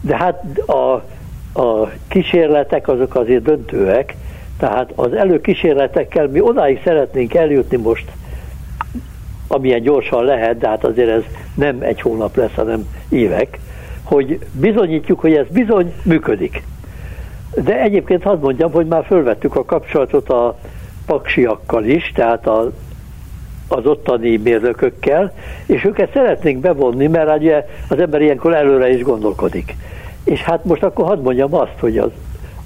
De 0.00 0.16
hát 0.16 0.58
a, 0.66 1.02
a 1.60 1.90
kísérletek 2.08 2.88
azok 2.88 3.14
azért 3.14 3.42
döntőek, 3.42 4.14
tehát 4.58 4.92
az 4.94 5.12
előkísérletekkel 5.12 6.26
mi 6.26 6.40
odáig 6.40 6.80
szeretnénk 6.84 7.34
eljutni 7.34 7.76
most, 7.76 8.12
amilyen 9.48 9.82
gyorsan 9.82 10.24
lehet, 10.24 10.58
de 10.58 10.68
hát 10.68 10.84
azért 10.84 11.10
ez 11.10 11.22
nem 11.54 11.76
egy 11.80 12.00
hónap 12.00 12.36
lesz, 12.36 12.54
hanem 12.54 12.88
évek, 13.08 13.58
hogy 14.02 14.38
bizonyítjuk, 14.52 15.20
hogy 15.20 15.34
ez 15.34 15.46
bizony 15.50 15.94
működik. 16.02 16.62
De 17.54 17.80
egyébként 17.80 18.22
hadd 18.22 18.40
mondjam, 18.40 18.72
hogy 18.72 18.86
már 18.86 19.04
fölvettük 19.04 19.56
a 19.56 19.64
kapcsolatot 19.64 20.28
a 20.28 20.58
paksiakkal 21.06 21.84
is, 21.84 22.12
tehát 22.14 22.46
a, 22.46 22.72
az 23.68 23.86
ottani 23.86 24.36
mérnökökkel, 24.36 25.32
és 25.66 25.84
őket 25.84 26.12
szeretnénk 26.12 26.60
bevonni, 26.60 27.06
mert 27.06 27.28
hát 27.28 27.38
ugye 27.38 27.66
az 27.88 27.98
ember 27.98 28.20
ilyenkor 28.20 28.54
előre 28.54 28.90
is 28.90 29.02
gondolkodik. 29.02 29.76
És 30.24 30.42
hát 30.42 30.64
most 30.64 30.82
akkor 30.82 31.04
hadd 31.04 31.20
mondjam 31.22 31.54
azt, 31.54 31.78
hogy 31.80 31.98
az, 31.98 32.10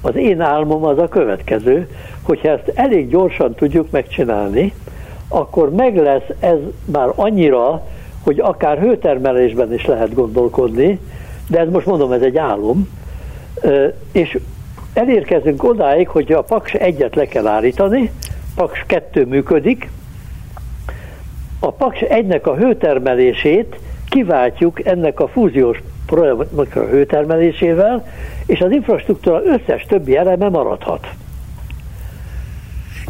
az 0.01 0.17
én 0.17 0.41
álmom 0.41 0.85
az 0.85 0.99
a 0.99 1.09
következő, 1.09 1.89
hogyha 2.23 2.49
ezt 2.49 2.73
elég 2.75 3.09
gyorsan 3.09 3.55
tudjuk 3.55 3.91
megcsinálni, 3.91 4.73
akkor 5.29 5.71
meg 5.71 5.97
lesz 5.97 6.29
ez 6.41 6.59
már 6.85 7.09
annyira, 7.15 7.87
hogy 8.23 8.39
akár 8.41 8.79
hőtermelésben 8.79 9.75
is 9.75 9.87
lehet 9.87 10.15
gondolkodni, 10.15 10.99
de 11.49 11.59
ez 11.59 11.69
most 11.69 11.87
mondom, 11.87 12.13
ez 12.13 12.23
egy 12.23 12.37
álom, 12.37 12.89
és 14.13 14.39
elérkezünk 14.93 15.65
odáig, 15.65 16.09
hogy 16.09 16.33
a 16.33 16.43
Paks 16.43 16.73
egyet 16.75 17.15
le 17.15 17.27
kell 17.27 17.47
állítani, 17.47 18.11
Paks 18.55 18.85
2 18.87 19.25
működik, 19.25 19.91
a 21.61 21.73
Paks 21.73 22.01
egynek 22.01 22.47
a 22.47 22.57
hőtermelését 22.57 23.77
kiváltjuk 24.09 24.87
ennek 24.87 25.21
a 25.21 25.29
fúziós 25.29 25.83
projektnek 26.07 26.77
a 26.77 26.87
hőtermelésével, 26.87 28.07
és 28.47 28.61
az 28.61 28.71
infrastruktúra 28.71 29.43
összes 29.45 29.85
többi 29.89 30.17
eleme 30.17 30.49
maradhat. 30.49 31.09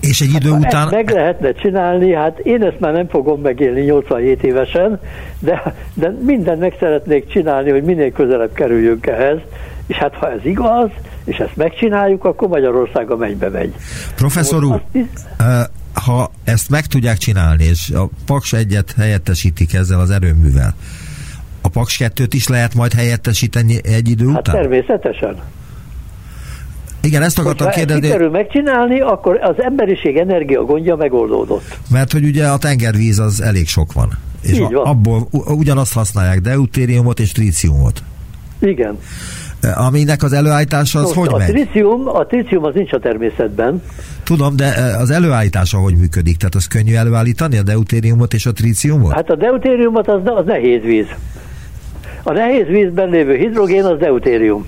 És 0.00 0.20
egy 0.20 0.34
idő 0.34 0.50
hát, 0.50 0.60
után... 0.60 0.88
Meg 0.90 1.10
lehetne 1.10 1.52
csinálni, 1.52 2.12
hát 2.12 2.38
én 2.38 2.62
ezt 2.62 2.80
már 2.80 2.92
nem 2.92 3.08
fogom 3.08 3.40
megélni 3.40 3.80
87 3.80 4.42
évesen, 4.42 5.00
de, 5.38 5.74
de 5.94 6.14
mindent 6.20 6.60
meg 6.60 6.76
szeretnék 6.78 7.28
csinálni, 7.28 7.70
hogy 7.70 7.82
minél 7.82 8.12
közelebb 8.12 8.52
kerüljünk 8.52 9.06
ehhez, 9.06 9.38
és 9.86 9.96
hát 9.96 10.14
ha 10.14 10.30
ez 10.30 10.44
igaz, 10.44 10.90
és 11.24 11.38
ezt 11.38 11.56
megcsináljuk, 11.56 12.24
akkor 12.24 12.48
Magyarország 12.48 13.10
a 13.10 13.16
mennybe 13.16 13.48
megy. 13.48 13.74
Professzor 14.16 14.64
úr, 14.64 14.82
ha 16.04 16.30
ezt 16.44 16.68
meg 16.68 16.86
tudják 16.86 17.16
csinálni, 17.16 17.64
és 17.64 17.90
a 17.90 18.08
Paks 18.26 18.52
egyet 18.52 18.94
helyettesítik 18.96 19.74
ezzel 19.74 20.00
az 20.00 20.10
erőművel, 20.10 20.74
a 21.60 21.68
Paks 21.68 21.96
2 21.96 22.26
is 22.30 22.48
lehet 22.48 22.74
majd 22.74 22.92
helyettesíteni 22.92 23.80
egy 23.82 24.08
idő 24.08 24.28
hát 24.28 24.38
után? 24.38 24.54
természetesen. 24.54 25.36
Igen, 27.02 27.22
ezt 27.22 27.38
akartam 27.38 27.66
Hogyha 27.66 27.78
kérdezni. 27.78 28.06
Ha 28.06 28.12
sikerül 28.12 28.30
megcsinálni, 28.30 29.00
akkor 29.00 29.38
az 29.42 29.54
emberiség 29.62 30.16
energia 30.16 30.64
gondja 30.64 30.96
megoldódott. 30.96 31.78
Mert 31.90 32.12
hogy 32.12 32.24
ugye 32.24 32.46
a 32.46 32.58
tengervíz 32.58 33.18
az 33.18 33.40
elég 33.40 33.68
sok 33.68 33.92
van. 33.92 34.08
És 34.42 34.50
Így 34.50 34.72
van. 34.72 34.86
abból 34.86 35.28
ugyanazt 35.30 35.92
használják, 35.92 36.40
deutériumot 36.40 37.20
és 37.20 37.32
tríciumot. 37.32 38.02
Igen. 38.58 38.98
Aminek 39.74 40.22
az 40.22 40.32
előállítása 40.32 40.98
az 40.98 41.04
Most 41.04 41.18
hogy 41.18 41.28
a 41.32 41.36
megy? 41.36 41.48
Trícium, 41.48 42.08
a 42.08 42.26
trícium 42.26 42.64
az 42.64 42.74
nincs 42.74 42.92
a 42.92 42.98
természetben. 42.98 43.82
Tudom, 44.24 44.56
de 44.56 44.96
az 44.98 45.10
előállítása 45.10 45.78
hogy 45.78 45.96
működik? 45.96 46.36
Tehát 46.36 46.54
az 46.54 46.66
könnyű 46.66 46.94
előállítani 46.94 47.58
a 47.58 47.62
deutériumot 47.62 48.34
és 48.34 48.46
a 48.46 48.52
tríciumot? 48.52 49.12
Hát 49.12 49.30
a 49.30 49.36
deutériumot 49.36 50.08
az, 50.08 50.20
az 50.24 50.44
nehéz 50.44 50.82
víz. 50.82 51.06
A 52.22 52.32
nehéz 52.32 52.66
vízben 52.66 53.08
lévő 53.08 53.36
hidrogén 53.36 53.84
az 53.84 53.98
deutérium. 53.98 54.66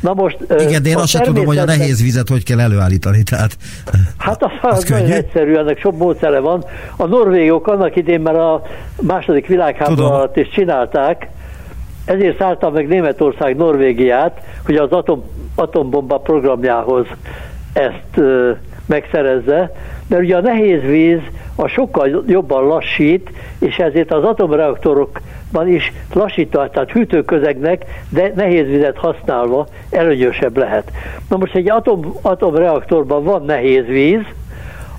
Na 0.00 0.14
most... 0.14 0.38
Igen, 0.58 0.82
de 0.82 0.88
én 0.88 0.96
azt 0.96 1.08
sem 1.08 1.22
tudom, 1.22 1.44
hogy 1.46 1.58
a 1.58 1.64
nehéz 1.64 2.02
vizet 2.02 2.28
hogy 2.28 2.44
kell 2.44 2.60
előállítani, 2.60 3.22
tehát... 3.22 3.56
Hát 4.16 4.42
az, 4.42 4.50
az, 4.62 4.76
az 4.78 4.88
nagyon 4.88 5.10
egyszerű, 5.10 5.56
ennek 5.56 5.80
sok 5.80 5.98
módszere 5.98 6.38
van. 6.38 6.64
A 6.96 7.06
norvégok 7.06 7.66
annak 7.66 7.96
idén 7.96 8.20
már 8.20 8.34
a 8.34 8.62
második 9.00 9.46
világháború 9.46 10.02
alatt 10.02 10.36
is 10.36 10.48
csinálták, 10.48 11.28
ezért 12.08 12.38
szállta 12.38 12.70
meg 12.70 12.88
Németország 12.88 13.56
Norvégiát, 13.56 14.40
hogy 14.66 14.76
az 14.76 14.92
atom, 14.92 15.24
atombomba 15.54 16.18
programjához 16.18 17.06
ezt 17.72 18.16
ö, 18.16 18.50
megszerezze, 18.86 19.72
mert 20.08 20.22
ugye 20.22 20.36
a 20.36 20.40
nehéz 20.40 20.82
víz 20.82 21.20
a 21.54 21.66
sokkal 21.66 22.24
jobban 22.26 22.66
lassít, 22.66 23.30
és 23.58 23.76
ezért 23.76 24.12
az 24.12 24.24
atomreaktorokban 24.24 25.68
is 25.68 25.92
lassítva, 26.12 26.70
tehát 26.70 26.90
hűtőközegnek, 26.90 27.84
de 28.08 28.32
nehéz 28.34 28.66
vizet 28.66 28.96
használva 28.96 29.66
előnyösebb 29.90 30.56
lehet. 30.56 30.92
Na 31.28 31.36
most 31.36 31.54
egy 31.54 31.70
atom, 31.70 32.14
atomreaktorban 32.22 33.24
van 33.24 33.44
nehéz 33.44 33.86
víz, 33.86 34.22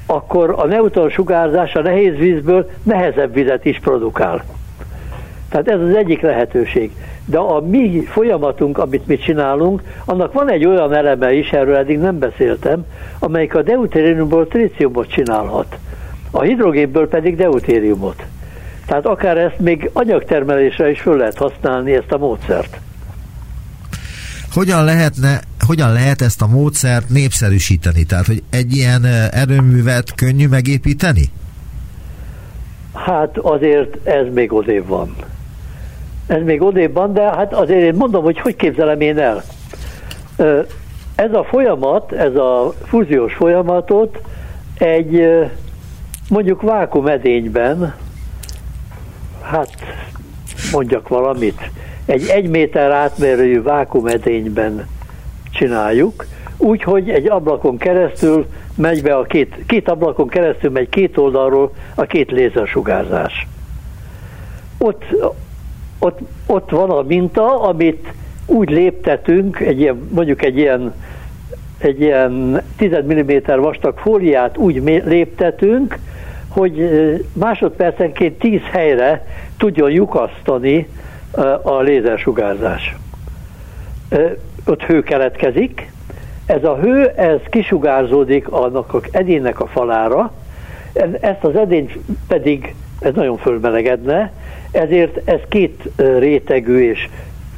akkor 0.05 0.53
a 0.57 0.65
neutron 0.65 1.09
sugárzás 1.09 1.75
a 1.75 1.81
nehéz 1.81 2.15
vízből 2.15 2.69
nehezebb 2.83 3.33
vizet 3.33 3.65
is 3.65 3.79
produkál. 3.79 4.43
Tehát 5.49 5.67
ez 5.67 5.79
az 5.79 5.95
egyik 5.95 6.21
lehetőség. 6.21 6.91
De 7.25 7.37
a 7.37 7.61
mi 7.61 8.03
folyamatunk, 8.05 8.77
amit 8.77 9.07
mi 9.07 9.17
csinálunk, 9.17 9.81
annak 10.05 10.33
van 10.33 10.51
egy 10.51 10.65
olyan 10.65 10.93
eleme 10.93 11.33
is, 11.33 11.49
erről 11.49 11.75
eddig 11.75 11.99
nem 11.99 12.19
beszéltem, 12.19 12.85
amelyik 13.19 13.55
a 13.55 13.61
deutériumból 13.61 14.47
tríciumot 14.47 15.11
csinálhat. 15.11 15.77
A 16.31 16.41
hidrogénből 16.41 17.07
pedig 17.07 17.35
deutériumot. 17.35 18.23
Tehát 18.85 19.05
akár 19.05 19.37
ezt 19.37 19.59
még 19.59 19.89
anyagtermelésre 19.93 20.89
is 20.89 20.99
föl 21.01 21.17
lehet 21.17 21.37
használni, 21.37 21.93
ezt 21.93 22.11
a 22.11 22.17
módszert. 22.17 22.79
Hogyan 24.53 24.83
lehetne, 24.83 25.39
hogyan 25.67 25.93
lehet 25.93 26.21
ezt 26.21 26.41
a 26.41 26.47
módszert 26.47 27.09
népszerűsíteni? 27.09 28.03
Tehát, 28.03 28.25
hogy 28.25 28.43
egy 28.49 28.75
ilyen 28.75 29.05
erőművet 29.31 30.15
könnyű 30.15 30.47
megépíteni? 30.47 31.29
Hát 32.93 33.37
azért 33.37 34.07
ez 34.07 34.25
még 34.33 34.53
odébb 34.53 34.87
van. 34.87 35.15
Ez 36.29 36.41
még 36.43 36.61
odébb 36.61 36.93
van, 36.93 37.13
de 37.13 37.21
hát 37.21 37.53
azért 37.53 37.81
én 37.81 37.93
mondom, 37.93 38.23
hogy 38.23 38.39
hogy 38.39 38.55
képzelem 38.55 39.01
én 39.01 39.17
el. 39.17 39.43
Ez 41.15 41.33
a 41.33 41.43
folyamat, 41.43 42.11
ez 42.11 42.35
a 42.35 42.73
fúziós 42.85 43.33
folyamatot 43.33 44.21
egy 44.77 45.27
mondjuk 46.29 46.61
vákumedényben, 46.61 47.95
hát 49.41 49.69
mondjak 50.71 51.07
valamit, 51.07 51.71
egy 52.05 52.27
egy 52.27 52.49
méter 52.49 52.91
átmérőjű 52.91 53.61
vákumedényben 53.61 54.87
csináljuk, 55.51 56.25
úgyhogy 56.57 57.09
egy 57.09 57.29
ablakon 57.29 57.77
keresztül 57.77 58.47
megy 58.75 59.01
be 59.01 59.15
a 59.15 59.23
két, 59.23 59.55
két 59.67 59.89
ablakon 59.89 60.27
keresztül 60.27 60.71
megy 60.71 60.89
két 60.89 61.17
oldalról 61.17 61.71
a 61.95 62.03
két 62.03 62.31
lézersugárzás. 62.31 63.47
Ott, 64.77 65.03
ott, 65.99 66.19
ott 66.45 66.69
van 66.69 66.89
a 66.89 67.01
minta, 67.01 67.61
amit 67.61 68.13
úgy 68.45 68.69
léptetünk, 68.69 69.59
egy 69.59 69.79
ilyen, 69.79 70.07
mondjuk 70.11 70.43
egy 70.43 70.57
ilyen, 70.57 70.93
egy 71.77 72.01
ilyen 72.01 72.61
10 72.77 72.91
mm 73.03 73.31
vastag 73.45 73.97
fóliát 73.97 74.57
úgy 74.57 74.83
léptetünk, 75.05 75.97
hogy 76.47 76.89
másodpercenként 77.33 78.39
10 78.39 78.59
helyre 78.71 79.25
tudjon 79.57 79.91
lyukasztani 79.91 80.87
a 81.61 81.79
lézersugárzás. 81.79 82.95
Ott 84.65 84.83
hő 84.83 85.03
keletkezik, 85.03 85.91
ez 86.45 86.63
a 86.63 86.77
hő, 86.77 87.07
ez 87.07 87.39
kisugárzódik 87.49 88.47
annak 88.47 88.93
az 88.93 89.01
edénynek 89.11 89.59
a 89.59 89.67
falára, 89.67 90.31
ezt 91.19 91.43
az 91.43 91.55
edényt 91.55 91.91
pedig, 92.27 92.75
ez 92.99 93.13
nagyon 93.13 93.37
fölmelegedne, 93.37 94.31
ezért 94.71 95.29
ez 95.29 95.39
két 95.49 95.89
rétegű 96.19 96.91
és 96.91 97.09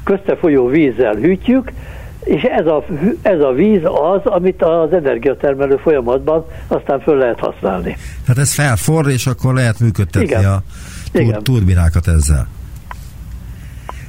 közte 0.04 0.36
folyó 0.36 0.67
vízzel 0.67 1.15
hűtjük, 1.15 1.71
és 2.23 2.42
ez 2.42 2.65
a, 2.65 2.86
ez 3.21 3.40
a 3.40 3.52
víz 3.52 3.81
az, 3.83 4.31
amit 4.31 4.62
az 4.63 4.94
energiatermelő 4.94 5.77
folyamatban 5.77 6.46
aztán 6.67 7.00
föl 7.00 7.17
lehet 7.17 7.40
használni. 7.40 7.98
Hát 8.27 8.38
ez 8.38 8.54
felforr, 8.54 9.08
és 9.08 9.27
akkor 9.27 9.54
lehet 9.54 9.79
működtetni 9.79 10.27
Igen. 10.27 10.46
a 10.46 10.63
tur- 11.12 11.25
Igen. 11.25 11.44
turbinákat 11.44 12.08
ezzel. 12.08 12.48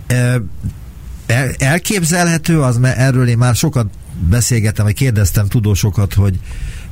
El, 0.07 1.51
elképzelhető 1.59 2.61
az, 2.61 2.79
mert 2.79 2.99
erről 2.99 3.29
én 3.29 3.39
már 3.39 3.55
sokat 3.55 3.87
beszélgettem, 4.31 4.85
vagy 4.85 4.95
kérdeztem 4.95 5.47
tudósokat, 5.47 6.15
hogy 6.15 6.39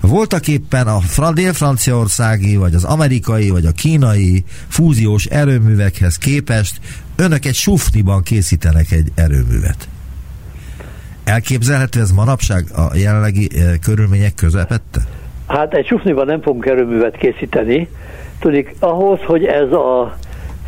voltak 0.00 0.48
éppen 0.48 0.86
a 0.86 1.32
dél-franciaországi, 1.32 2.56
vagy 2.56 2.74
az 2.74 2.84
amerikai, 2.84 3.50
vagy 3.50 3.66
a 3.66 3.72
kínai 3.72 4.44
fúziós 4.68 5.24
erőművekhez 5.24 6.16
képest 6.16 6.80
önök 7.16 7.44
egy 7.44 7.54
sufniban 7.54 8.22
készítenek 8.22 8.90
egy 8.90 9.12
erőművet. 9.14 9.88
Elképzelhető 11.24 12.00
ez 12.00 12.10
manapság 12.10 12.64
a 12.76 12.96
jelenlegi 12.96 13.48
e, 13.54 13.76
körülmények 13.78 14.34
közepette? 14.34 15.00
Hát 15.46 15.74
egy 15.74 15.86
sufniban 15.86 16.26
nem 16.26 16.42
fogunk 16.42 16.66
erőművet 16.66 17.16
készíteni. 17.16 17.88
Tudik, 18.38 18.74
ahhoz, 18.78 19.18
hogy 19.26 19.44
ez 19.44 19.72
a 19.72 20.16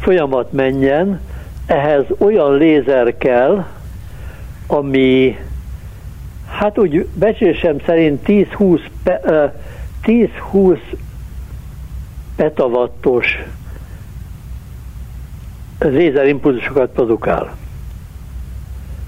folyamat 0.01 0.53
menjen, 0.53 1.21
ehhez 1.67 2.05
olyan 2.19 2.57
lézer 2.57 3.17
kell, 3.19 3.65
ami 4.67 5.37
hát 6.59 6.79
úgy 6.79 7.07
becslésem 7.15 7.77
szerint 7.87 8.21
10-20 8.27 8.81
pe, 9.03 9.21
10-20 10.05 10.79
petawattos 12.37 13.43
lézerimpulzusokat 15.79 16.91
produkál. 16.91 17.57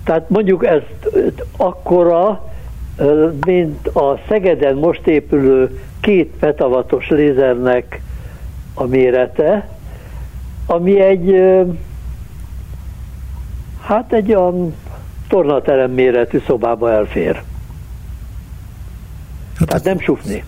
Tehát 0.04 0.28
mondjuk 0.28 0.66
ezt 0.66 1.08
akkora, 1.56 2.52
mint 3.46 3.86
a 3.86 4.20
Szegeden 4.28 4.76
most 4.76 5.06
épülő 5.06 5.80
két 6.00 6.32
petavatos 6.38 7.08
lézernek 7.08 8.02
a 8.74 8.84
mérete, 8.84 9.68
ami 10.66 11.00
egy 11.00 11.42
hát 13.80 14.12
egy 14.12 14.34
olyan 14.34 14.74
tornaterem 15.34 15.90
méretű 15.90 16.40
szobába 16.46 16.90
elfér. 16.90 17.42
Hát 19.58 19.68
Tehát 19.68 19.84
nem 19.84 20.00
sufni. 20.00 20.44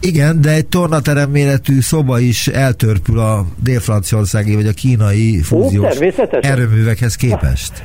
Igen, 0.00 0.40
de 0.40 0.50
egy 0.50 0.66
tornaterem 0.66 1.30
méretű 1.30 1.80
szoba 1.80 2.18
is 2.18 2.48
eltörpül 2.48 3.18
a 3.18 3.44
dél-franciaországi 3.62 4.54
vagy 4.54 4.66
a 4.66 4.72
kínai 4.72 5.40
fúziós 5.42 6.00
Ó, 6.00 6.04
erőművekhez 6.40 7.16
képest. 7.16 7.84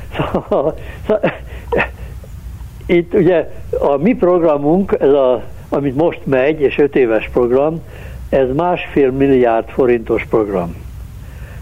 Itt 2.86 3.14
ugye 3.14 3.50
a 3.78 3.96
mi 3.96 4.14
programunk, 4.14 4.96
ez 5.00 5.12
a, 5.12 5.44
amit 5.68 5.96
most 5.96 6.20
megy, 6.24 6.60
és 6.60 6.78
öt 6.78 6.96
éves 6.96 7.28
program, 7.32 7.80
ez 8.28 8.46
másfél 8.56 9.10
milliárd 9.10 9.68
forintos 9.68 10.26
program. 10.30 10.74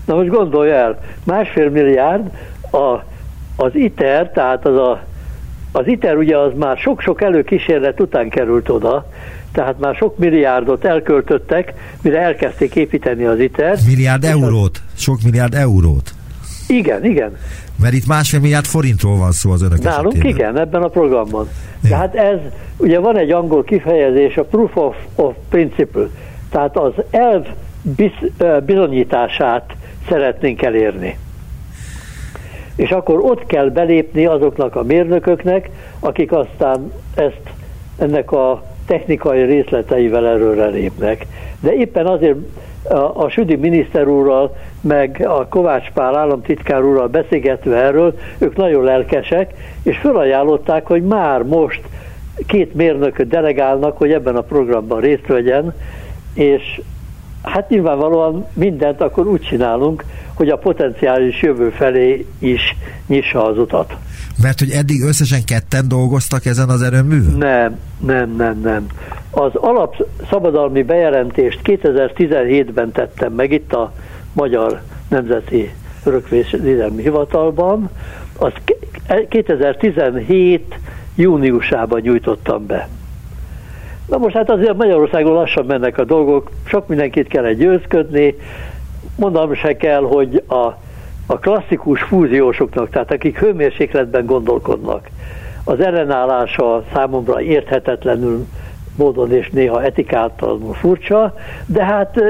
Na 0.05 0.14
most 0.14 0.28
gondolj 0.28 0.70
el, 0.70 1.01
másfél 1.24 1.70
milliárd 1.70 2.30
a, 2.70 3.09
az 3.61 3.74
ITER, 3.74 4.30
tehát 4.30 4.66
az 4.66 4.76
a 4.76 5.08
az 5.72 5.86
ITER 5.86 6.16
ugye 6.16 6.38
az 6.38 6.52
már 6.56 6.76
sok-sok 6.76 7.22
előkísérlet 7.22 8.00
után 8.00 8.28
került 8.28 8.68
oda, 8.68 9.06
tehát 9.52 9.78
már 9.78 9.94
sok 9.94 10.18
milliárdot 10.18 10.84
elköltöttek, 10.84 11.72
mire 12.02 12.20
elkezdték 12.20 12.74
építeni 12.74 13.24
az 13.24 13.38
ITER. 13.38 13.78
Milliárd 13.86 14.24
eurót, 14.24 14.82
sok 14.96 15.18
milliárd 15.24 15.54
eurót. 15.54 16.11
Igen, 16.68 17.04
igen. 17.04 17.36
Mert 17.80 17.94
itt 17.94 18.06
másfél 18.06 18.40
milliárd 18.40 18.64
forintról 18.64 19.16
van 19.16 19.32
szó 19.32 19.50
az 19.50 19.62
önök 19.62 19.82
Nálunk 19.82 20.14
esetében. 20.14 20.36
igen, 20.36 20.58
ebben 20.58 20.82
a 20.82 20.88
programban. 20.88 21.48
Igen. 21.84 21.90
Tehát 21.90 22.14
ez, 22.14 22.38
ugye 22.76 22.98
van 22.98 23.16
egy 23.16 23.30
angol 23.30 23.64
kifejezés, 23.64 24.36
a 24.36 24.44
proof 24.44 24.76
of, 24.76 24.96
of 25.14 25.34
principle, 25.48 26.08
tehát 26.50 26.76
az 26.76 26.92
elv 27.11 27.46
biz, 27.82 28.12
bizonyítását 28.64 29.72
szeretnénk 30.08 30.62
elérni. 30.62 31.18
És 32.80 32.90
akkor 32.90 33.18
ott 33.18 33.46
kell 33.46 33.68
belépni 33.68 34.26
azoknak 34.26 34.76
a 34.76 34.82
mérnököknek, 34.82 35.70
akik 35.98 36.32
aztán 36.32 36.92
ezt 37.14 37.50
ennek 37.98 38.32
a 38.32 38.62
technikai 38.86 39.42
részleteivel 39.42 40.26
erőre 40.26 40.66
lépnek. 40.66 41.26
De 41.60 41.72
éppen 41.72 42.06
azért 42.06 42.36
a, 42.88 43.24
a 43.24 43.28
Südi 43.28 43.56
miniszter 43.56 44.08
úrral, 44.08 44.56
meg 44.80 45.24
a 45.28 45.46
Kovács 45.48 45.90
Pál 45.90 46.16
államtitkár 46.16 46.82
úrral 46.82 47.06
beszélgetve 47.06 47.76
erről, 47.76 48.18
ők 48.38 48.56
nagyon 48.56 48.84
lelkesek, 48.84 49.54
és 49.82 49.98
felajánlották, 49.98 50.86
hogy 50.86 51.02
már 51.02 51.42
most 51.42 51.80
két 52.46 52.74
mérnököt 52.74 53.28
delegálnak, 53.28 53.96
hogy 53.96 54.12
ebben 54.12 54.36
a 54.36 54.40
programban 54.42 55.00
részt 55.00 55.26
vegyen, 55.26 55.74
és 56.34 56.80
hát 57.42 57.68
nyilvánvalóan 57.68 58.46
mindent 58.52 59.00
akkor 59.00 59.26
úgy 59.26 59.40
csinálunk, 59.40 60.04
hogy 60.41 60.49
a 60.49 60.59
potenciális 60.59 61.43
jövő 61.43 61.70
felé 61.70 62.26
is 62.38 62.76
nyissa 63.07 63.47
az 63.47 63.59
utat. 63.59 63.97
Mert 64.43 64.59
hogy 64.59 64.70
eddig 64.70 65.03
összesen 65.03 65.45
ketten 65.45 65.88
dolgoztak 65.88 66.47
ezen 66.47 66.68
az 66.68 66.82
erőművön? 66.82 67.36
Nem, 67.38 67.78
nem, 68.07 68.36
nem, 68.36 68.61
nem. 68.61 68.86
Az 69.30 69.55
alap 69.55 70.07
szabadalmi 70.30 70.82
bejelentést 70.82 71.61
2017-ben 71.64 72.93
tettem 72.93 73.32
meg 73.32 73.53
itt 73.53 73.72
a 73.72 73.93
Magyar 74.32 74.82
Nemzeti 75.09 75.70
Örökvédelmi 76.05 77.03
Hivatalban, 77.03 77.91
azt 78.38 78.61
2017 79.28 80.78
júniusában 81.14 82.01
nyújtottam 82.01 82.66
be. 82.66 82.88
Na 84.09 84.18
most 84.18 84.34
hát 84.34 84.51
azért 84.51 84.76
Magyarországon 84.76 85.32
lassan 85.32 85.64
mennek 85.66 85.99
a 85.99 86.05
dolgok, 86.05 86.51
sok 86.64 86.88
mindenkit 86.88 87.28
kell 87.28 87.53
győzködni, 87.53 88.34
mondanom 89.20 89.54
se 89.54 89.76
kell, 89.76 90.02
hogy 90.02 90.42
a, 90.46 90.64
a 91.26 91.38
klasszikus 91.38 92.02
fúziósoknak, 92.02 92.90
tehát 92.90 93.12
akik 93.12 93.38
hőmérsékletben 93.38 94.26
gondolkodnak, 94.26 95.08
az 95.64 95.80
ellenállása 95.80 96.84
számomra 96.92 97.40
érthetetlenül 97.40 98.46
módon 98.96 99.32
és 99.32 99.50
néha 99.50 99.82
etikáltalanul 99.82 100.74
furcsa, 100.74 101.34
de 101.66 101.84
hát 101.84 102.20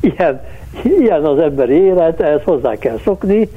ilyen, 0.00 0.40
ilyen 0.82 1.24
az 1.24 1.38
emberi 1.38 1.74
élet, 1.74 2.20
ehhez 2.20 2.42
hozzá 2.44 2.74
kell 2.74 2.98
szokni. 3.04 3.48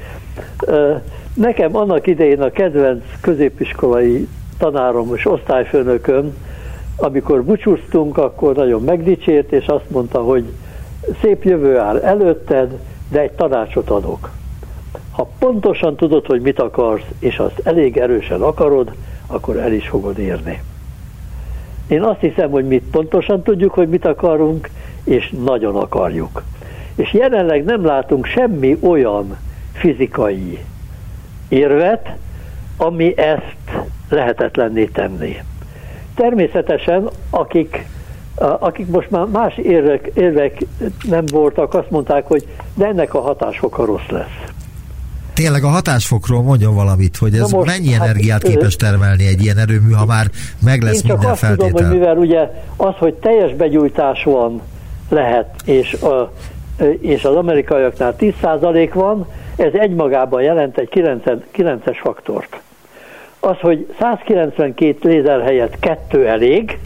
Nekem 1.33 1.75
annak 1.75 2.07
idején 2.07 2.41
a 2.41 2.51
kedvenc 2.51 3.03
középiskolai 3.21 4.27
tanárom 4.57 5.15
és 5.15 5.25
osztályfőnököm, 5.25 6.33
amikor 6.95 7.43
búcsúztunk, 7.43 8.17
akkor 8.17 8.55
nagyon 8.55 8.81
megdicsért, 8.81 9.51
és 9.51 9.65
azt 9.65 9.89
mondta, 9.89 10.21
hogy 10.21 10.43
szép 11.21 11.43
jövő 11.43 11.77
áll 11.77 11.99
előtted, 11.99 12.79
de 13.09 13.19
egy 13.19 13.31
tanácsot 13.31 13.89
adok. 13.89 14.29
Ha 15.11 15.29
pontosan 15.39 15.95
tudod, 15.95 16.25
hogy 16.25 16.41
mit 16.41 16.59
akarsz, 16.59 17.05
és 17.19 17.37
azt 17.37 17.61
elég 17.63 17.97
erősen 17.97 18.41
akarod, 18.41 18.91
akkor 19.27 19.57
el 19.57 19.73
is 19.73 19.87
fogod 19.87 20.17
érni. 20.17 20.61
Én 21.87 22.01
azt 22.01 22.19
hiszem, 22.19 22.49
hogy 22.49 22.67
mit 22.67 22.83
pontosan 22.91 23.41
tudjuk, 23.41 23.73
hogy 23.73 23.89
mit 23.89 24.05
akarunk, 24.05 24.69
és 25.03 25.33
nagyon 25.43 25.75
akarjuk. 25.75 26.43
És 26.95 27.13
jelenleg 27.13 27.63
nem 27.63 27.85
látunk 27.85 28.25
semmi 28.25 28.77
olyan 28.81 29.37
fizikai 29.73 30.59
érvet, 31.47 32.09
ami 32.77 33.17
ezt 33.17 33.87
lehetetlenné 34.09 34.85
tenni. 34.85 35.35
Természetesen, 36.15 37.09
akik 37.29 37.85
akik 38.39 38.87
most 38.87 39.09
már 39.09 39.25
más 39.25 39.57
érvek, 39.57 40.11
érvek 40.13 40.65
nem 41.09 41.25
voltak, 41.31 41.73
azt 41.73 41.89
mondták, 41.89 42.27
hogy 42.27 42.47
de 42.73 42.85
ennek 42.85 43.13
a 43.13 43.21
hatásfoka 43.21 43.85
rossz 43.85 44.07
lesz. 44.09 44.51
Tényleg 45.33 45.63
a 45.63 45.67
hatásfokról 45.67 46.41
mondjon 46.41 46.75
valamit, 46.75 47.17
hogy 47.17 47.33
ez 47.33 47.51
most, 47.51 47.67
mennyi 47.67 47.91
hát, 47.91 48.07
energiát 48.07 48.43
képes 48.43 48.75
termelni 48.75 49.27
egy 49.27 49.43
ilyen 49.43 49.57
erőmű, 49.57 49.91
ha 49.91 50.05
már 50.05 50.25
meg 50.63 50.81
lesz 50.81 51.03
én 51.03 51.11
minden 51.11 51.29
azt 51.29 51.39
feltétel. 51.39 51.69
Tudom, 51.69 51.87
hogy 51.87 51.97
mivel 51.99 52.17
ugye 52.17 52.63
az, 52.75 52.93
hogy 52.97 53.13
teljes 53.13 53.53
begyújtás 53.53 54.23
van, 54.23 54.61
lehet, 55.09 55.55
és, 55.65 55.93
a, 55.93 56.31
és 56.99 57.23
az 57.23 57.35
amerikaiaknál 57.35 58.15
10% 58.19 58.89
van, 58.93 59.27
ez 59.55 59.73
egymagában 59.73 60.41
jelent 60.41 60.77
egy 60.77 60.89
9-es 61.55 61.97
faktort. 62.01 62.61
Az, 63.39 63.59
hogy 63.59 63.93
192 63.99 65.09
lézer 65.09 65.41
helyett 65.41 65.79
kettő 65.79 66.27
elég, 66.27 66.79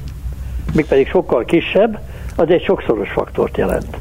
mégpedig 0.74 1.08
sokkal 1.08 1.46
kisebb, 1.46 2.00
az 2.36 2.50
egy 2.50 2.64
sokszoros 2.64 3.10
faktort 3.10 3.58
jelent. 3.58 3.98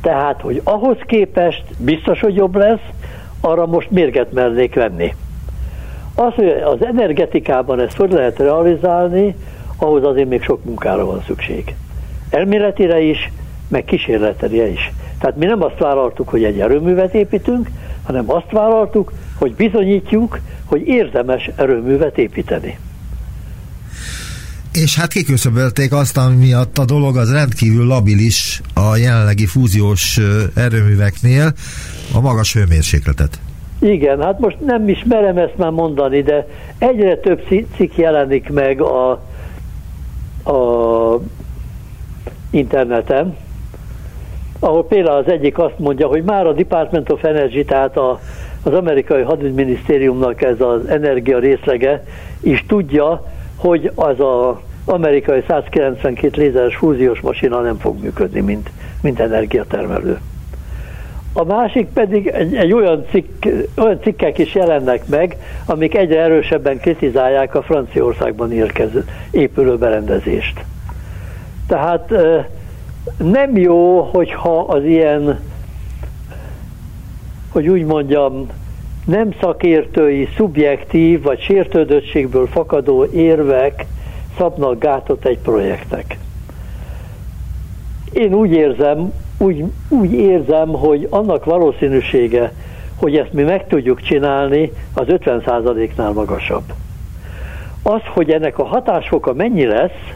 Tehát, 0.00 0.40
hogy 0.40 0.60
ahhoz 0.64 0.96
képest 1.06 1.64
biztos, 1.78 2.20
hogy 2.20 2.34
jobb 2.34 2.56
lesz, 2.56 2.88
arra 3.40 3.66
most 3.66 3.90
mérget 3.90 4.32
mernék 4.32 4.74
venni. 4.74 5.14
Az, 6.14 6.34
hogy 6.34 6.48
az 6.48 6.84
energetikában 6.84 7.80
ezt 7.80 7.96
hogy 7.96 8.12
lehet 8.12 8.38
realizálni, 8.38 9.34
ahhoz 9.76 10.04
azért 10.04 10.28
még 10.28 10.42
sok 10.42 10.64
munkára 10.64 11.04
van 11.04 11.22
szükség. 11.26 11.74
Elméletire 12.30 13.00
is, 13.00 13.30
meg 13.68 13.84
kísérletére 13.84 14.66
is. 14.68 14.92
Tehát 15.20 15.36
mi 15.36 15.44
nem 15.44 15.62
azt 15.62 15.78
vállaltuk, 15.78 16.28
hogy 16.28 16.44
egy 16.44 16.60
erőművet 16.60 17.14
építünk, 17.14 17.70
hanem 18.02 18.30
azt 18.30 18.50
vállaltuk, 18.50 19.12
hogy 19.38 19.54
bizonyítjuk, 19.54 20.38
hogy 20.64 20.86
érdemes 20.86 21.50
erőművet 21.56 22.18
építeni 22.18 22.78
és 24.82 24.96
hát 24.96 25.12
kiküszöbölték 25.12 25.92
azt, 25.92 26.16
ami 26.16 26.36
miatt 26.36 26.78
a 26.78 26.84
dolog 26.84 27.16
az 27.16 27.32
rendkívül 27.32 27.86
labilis 27.86 28.60
a 28.74 28.96
jelenlegi 28.96 29.46
fúziós 29.46 30.20
erőműveknél, 30.54 31.52
a 32.14 32.20
magas 32.20 32.54
hőmérsékletet. 32.54 33.40
Igen, 33.80 34.22
hát 34.22 34.38
most 34.38 34.56
nem 34.60 34.88
is 34.88 35.04
merem 35.08 35.36
ezt 35.36 35.56
már 35.56 35.70
mondani, 35.70 36.22
de 36.22 36.46
egyre 36.78 37.16
több 37.16 37.42
cikk 37.76 37.96
jelenik 37.96 38.50
meg 38.50 38.80
a, 38.80 39.10
a 40.50 41.20
interneten, 42.50 43.36
ahol 44.58 44.86
például 44.86 45.16
az 45.16 45.32
egyik 45.32 45.58
azt 45.58 45.78
mondja, 45.78 46.06
hogy 46.06 46.22
már 46.22 46.46
a 46.46 46.52
Department 46.52 47.10
of 47.10 47.24
Energy, 47.24 47.64
tehát 47.64 47.96
a, 47.96 48.20
az 48.62 48.72
amerikai 48.72 49.22
hadügyminisztériumnak 49.22 50.42
ez 50.42 50.60
az 50.60 50.86
energia 50.86 51.38
részlege 51.38 52.04
is 52.40 52.64
tudja, 52.66 53.34
hogy 53.56 53.90
az 53.94 54.20
a 54.20 54.60
amerikai 54.84 55.44
192 55.48 56.42
lézeres 56.42 56.76
fúziós 56.76 57.20
masina 57.20 57.60
nem 57.60 57.78
fog 57.78 58.02
működni, 58.02 58.40
mint, 58.40 58.70
mint 59.02 59.20
energiatermelő. 59.20 60.18
a 61.32 61.44
másik 61.44 61.88
pedig 61.88 62.26
egy, 62.26 62.54
egy 62.54 62.72
olyan, 62.72 63.04
cikk, 63.10 63.44
olyan 63.76 64.00
cikkek 64.00 64.38
is 64.38 64.54
jelennek 64.54 65.06
meg, 65.06 65.36
amik 65.66 65.94
egyre 65.94 66.20
erősebben 66.20 66.78
kritizálják 66.78 67.54
a 67.54 67.62
Franciaországban 67.62 68.52
érkező 68.52 69.04
épülő 69.30 69.76
berendezést. 69.76 70.64
Tehát 71.66 72.12
nem 73.16 73.56
jó, 73.56 74.00
hogyha 74.00 74.58
az 74.58 74.84
ilyen, 74.84 75.40
hogy 77.52 77.68
úgy 77.68 77.84
mondjam, 77.84 78.46
nem 79.06 79.34
szakértői, 79.40 80.28
szubjektív 80.36 81.22
vagy 81.22 81.40
sértődöttségből 81.40 82.46
fakadó 82.46 83.04
érvek 83.04 83.86
szabnak 84.38 84.78
gátot 84.78 85.24
egy 85.24 85.38
projektnek. 85.38 86.18
Én 88.12 88.34
úgy 88.34 88.50
érzem, 88.50 89.12
úgy, 89.38 89.64
úgy 89.88 90.12
érzem, 90.12 90.68
hogy 90.68 91.06
annak 91.10 91.44
valószínűsége, 91.44 92.52
hogy 92.96 93.16
ezt 93.16 93.32
mi 93.32 93.42
meg 93.42 93.66
tudjuk 93.66 94.00
csinálni, 94.00 94.72
az 94.94 95.06
50%-nál 95.08 96.12
magasabb. 96.12 96.72
Az, 97.82 98.00
hogy 98.14 98.30
ennek 98.30 98.58
a 98.58 98.64
hatásfoka 98.64 99.32
mennyi 99.32 99.66
lesz, 99.66 100.12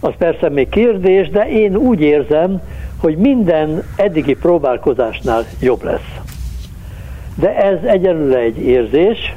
az 0.00 0.12
persze 0.18 0.48
még 0.48 0.68
kérdés, 0.68 1.28
de 1.28 1.48
én 1.48 1.76
úgy 1.76 2.00
érzem, 2.00 2.62
hogy 2.96 3.16
minden 3.16 3.82
eddigi 3.96 4.34
próbálkozásnál 4.34 5.44
jobb 5.60 5.82
lesz. 5.82 6.19
De 7.40 7.56
ez 7.56 7.78
egyelőre 7.84 8.38
egy 8.38 8.58
érzés, 8.58 9.34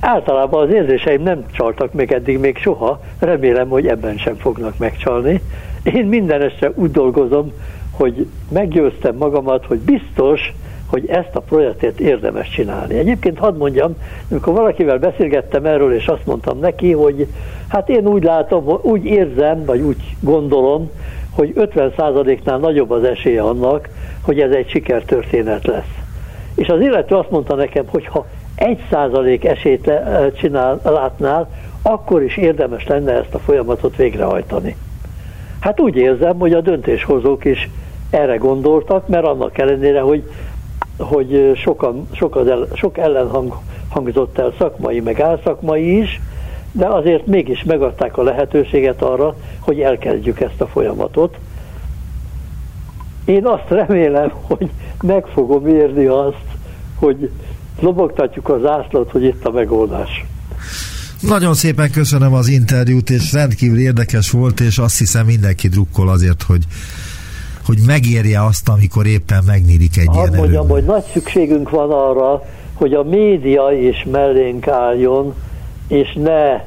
általában 0.00 0.62
az 0.62 0.74
érzéseim 0.74 1.22
nem 1.22 1.44
csaltak 1.52 1.92
még 1.92 2.12
eddig 2.12 2.38
még 2.38 2.56
soha, 2.56 3.00
remélem, 3.18 3.68
hogy 3.68 3.86
ebben 3.86 4.16
sem 4.16 4.36
fognak 4.36 4.78
megcsalni. 4.78 5.40
Én 5.82 6.06
minden 6.06 6.42
este 6.42 6.72
úgy 6.74 6.90
dolgozom, 6.90 7.52
hogy 7.90 8.26
meggyőztem 8.48 9.16
magamat, 9.16 9.66
hogy 9.66 9.78
biztos, 9.78 10.52
hogy 10.86 11.08
ezt 11.08 11.34
a 11.34 11.40
projektet 11.40 12.00
érdemes 12.00 12.48
csinálni. 12.48 12.98
Egyébként 12.98 13.38
hadd 13.38 13.56
mondjam, 13.56 13.96
amikor 14.30 14.52
valakivel 14.52 14.98
beszélgettem 14.98 15.64
erről, 15.64 15.94
és 15.94 16.06
azt 16.06 16.26
mondtam 16.26 16.58
neki, 16.58 16.92
hogy 16.92 17.26
hát 17.68 17.88
én 17.88 18.06
úgy 18.06 18.22
látom, 18.22 18.78
úgy 18.82 19.04
érzem, 19.04 19.64
vagy 19.64 19.80
úgy 19.80 20.16
gondolom, 20.20 20.90
hogy 21.30 21.52
50%-nál 21.56 22.58
nagyobb 22.58 22.90
az 22.90 23.04
esélye 23.04 23.42
annak, 23.42 23.88
hogy 24.22 24.40
ez 24.40 24.50
egy 24.50 24.68
sikertörténet 24.68 25.66
lesz. 25.66 26.03
És 26.54 26.68
az 26.68 26.80
illető 26.80 27.14
azt 27.14 27.30
mondta 27.30 27.54
nekem, 27.54 27.84
hogy 27.88 28.06
ha 28.06 28.26
1% 28.56 29.44
esélyt 29.44 29.90
csinál, 30.36 30.80
látnál, 30.82 31.48
akkor 31.82 32.22
is 32.22 32.36
érdemes 32.36 32.86
lenne 32.86 33.12
ezt 33.12 33.34
a 33.34 33.38
folyamatot 33.38 33.96
végrehajtani. 33.96 34.76
Hát 35.60 35.80
úgy 35.80 35.96
érzem, 35.96 36.38
hogy 36.38 36.52
a 36.52 36.60
döntéshozók 36.60 37.44
is 37.44 37.70
erre 38.10 38.36
gondoltak, 38.36 39.08
mert 39.08 39.26
annak 39.26 39.58
ellenére, 39.58 40.00
hogy, 40.00 40.30
hogy 40.98 41.52
sokan, 41.56 42.08
sok, 42.12 42.36
az 42.36 42.46
el, 42.46 42.66
sok 42.74 42.98
ellenhang 42.98 43.54
hangzott 43.88 44.38
el 44.38 44.52
szakmai, 44.58 45.00
meg 45.00 45.20
álszakmai 45.20 45.98
is, 45.98 46.20
de 46.72 46.86
azért 46.86 47.26
mégis 47.26 47.64
megadták 47.64 48.16
a 48.16 48.22
lehetőséget 48.22 49.02
arra, 49.02 49.34
hogy 49.60 49.80
elkezdjük 49.80 50.40
ezt 50.40 50.60
a 50.60 50.66
folyamatot. 50.66 51.36
Én 53.24 53.46
azt 53.46 53.68
remélem, 53.68 54.32
hogy 54.42 54.70
meg 55.02 55.26
fogom 55.26 55.66
érni 55.66 56.04
azt, 56.04 56.44
hogy 56.94 57.30
lobogtatjuk 57.80 58.48
az 58.48 58.60
zászlót, 58.60 59.10
hogy 59.10 59.24
itt 59.24 59.44
a 59.44 59.50
megoldás. 59.50 60.24
Nagyon 61.20 61.54
szépen 61.54 61.90
köszönöm 61.90 62.34
az 62.34 62.48
interjút, 62.48 63.10
és 63.10 63.32
rendkívül 63.32 63.78
érdekes 63.78 64.30
volt, 64.30 64.60
és 64.60 64.78
azt 64.78 64.98
hiszem 64.98 65.26
mindenki 65.26 65.68
drukkol 65.68 66.08
azért, 66.08 66.42
hogy 66.42 66.62
hogy 67.66 67.78
megérje 67.86 68.44
azt, 68.44 68.68
amikor 68.68 69.06
éppen 69.06 69.42
megnyílik 69.46 69.96
egy 69.96 70.06
Hadd 70.06 70.16
ilyen 70.16 70.28
mondjam, 70.28 70.64
erőben. 70.64 70.70
hogy 70.70 70.84
nagy 70.84 71.04
szükségünk 71.12 71.70
van 71.70 71.90
arra, 71.90 72.42
hogy 72.74 72.94
a 72.94 73.02
média 73.02 73.70
is 73.70 74.06
mellénk 74.10 74.68
álljon, 74.68 75.34
és 75.88 76.12
ne 76.22 76.62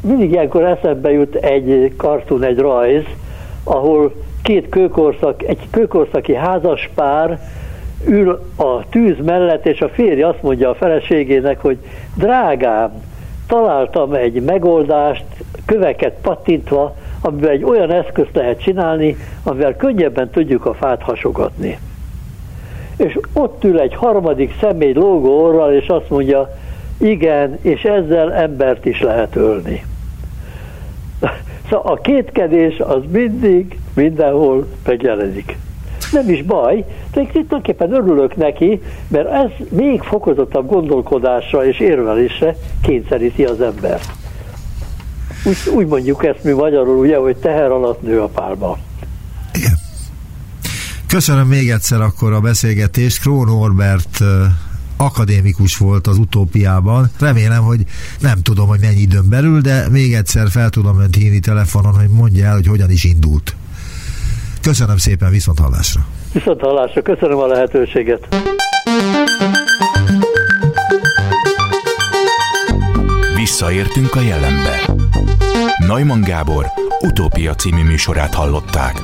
mindig 0.00 0.30
ilyenkor 0.30 0.64
eszembe 0.64 1.10
jut 1.10 1.34
egy 1.34 1.94
kartun, 1.96 2.44
egy 2.44 2.58
rajz, 2.58 3.04
ahol 3.68 4.12
két 4.42 4.68
kőkorszak, 4.68 5.42
egy 5.42 5.68
kőkorszaki 5.70 6.34
házaspár 6.34 7.40
ül 8.06 8.40
a 8.56 8.88
tűz 8.88 9.16
mellett, 9.24 9.66
és 9.66 9.80
a 9.80 9.88
férj 9.88 10.22
azt 10.22 10.42
mondja 10.42 10.70
a 10.70 10.74
feleségének, 10.74 11.60
hogy 11.60 11.78
drágám, 12.14 13.02
találtam 13.46 14.14
egy 14.14 14.42
megoldást, 14.42 15.24
köveket 15.66 16.14
pattintva, 16.22 16.94
amivel 17.20 17.50
egy 17.50 17.64
olyan 17.64 17.90
eszközt 17.90 18.34
lehet 18.34 18.60
csinálni, 18.60 19.16
amivel 19.42 19.76
könnyebben 19.76 20.30
tudjuk 20.30 20.66
a 20.66 20.74
fát 20.74 21.02
hasogatni. 21.02 21.78
És 22.96 23.18
ott 23.32 23.64
ül 23.64 23.80
egy 23.80 23.94
harmadik 23.94 24.54
személy 24.60 24.92
lógó 24.92 25.42
orral, 25.44 25.72
és 25.72 25.86
azt 25.88 26.10
mondja, 26.10 26.56
igen, 26.98 27.58
és 27.62 27.82
ezzel 27.82 28.32
embert 28.32 28.84
is 28.84 29.00
lehet 29.00 29.36
ölni. 29.36 29.84
Szóval 31.70 31.92
a 31.92 32.00
kétkedés 32.00 32.78
az 32.78 33.02
mindig, 33.12 33.78
mindenhol 33.94 34.66
megjelenik. 34.84 35.56
Nem 36.12 36.28
is 36.30 36.42
baj, 36.42 36.84
de 37.12 37.26
tulajdonképpen 37.32 37.92
örülök 37.92 38.36
neki, 38.36 38.82
mert 39.08 39.28
ez 39.28 39.66
még 39.68 40.02
fokozottabb 40.02 40.66
gondolkodásra 40.66 41.66
és 41.66 41.80
érvelésre 41.80 42.56
kényszeríti 42.82 43.44
az 43.44 43.60
embert. 43.60 44.12
Úgy, 45.44 45.74
úgy 45.74 45.86
mondjuk 45.86 46.24
ezt 46.24 46.44
mi 46.44 46.52
magyarul, 46.52 46.96
ugye, 46.96 47.16
hogy 47.16 47.36
teher 47.36 47.70
alatt 47.70 48.02
nő 48.02 48.20
a 48.20 48.28
pálma. 48.28 48.76
Igen. 49.52 49.76
Köszönöm 51.06 51.46
még 51.46 51.70
egyszer 51.70 52.00
akkor 52.00 52.32
a 52.32 52.40
beszélgetést. 52.40 53.20
Krón 53.20 53.46
Norbert 53.46 54.18
akadémikus 54.98 55.76
volt 55.76 56.06
az 56.06 56.18
utópiában. 56.18 57.10
Remélem, 57.18 57.62
hogy 57.62 57.84
nem 58.20 58.42
tudom, 58.42 58.68
hogy 58.68 58.80
mennyi 58.80 59.00
időn 59.00 59.28
belül, 59.28 59.60
de 59.60 59.88
még 59.90 60.14
egyszer 60.14 60.50
fel 60.50 60.70
tudom 60.70 61.00
önt 61.00 61.14
hívni 61.14 61.38
telefonon, 61.38 61.94
hogy 61.94 62.08
mondja 62.08 62.46
el, 62.46 62.54
hogy 62.54 62.66
hogyan 62.66 62.90
is 62.90 63.04
indult. 63.04 63.56
Köszönöm 64.60 64.96
szépen, 64.96 65.30
viszont 65.30 65.58
hallásra. 65.58 66.06
Viszont 66.32 66.60
hallásra, 66.60 67.02
köszönöm 67.02 67.38
a 67.38 67.46
lehetőséget. 67.46 68.28
Visszaértünk 73.34 74.14
a 74.14 74.20
jelenbe. 74.20 74.94
Neumann 75.86 76.20
Gábor 76.20 76.66
utópia 77.00 77.54
című 77.54 77.82
műsorát 77.82 78.34
hallották. 78.34 79.02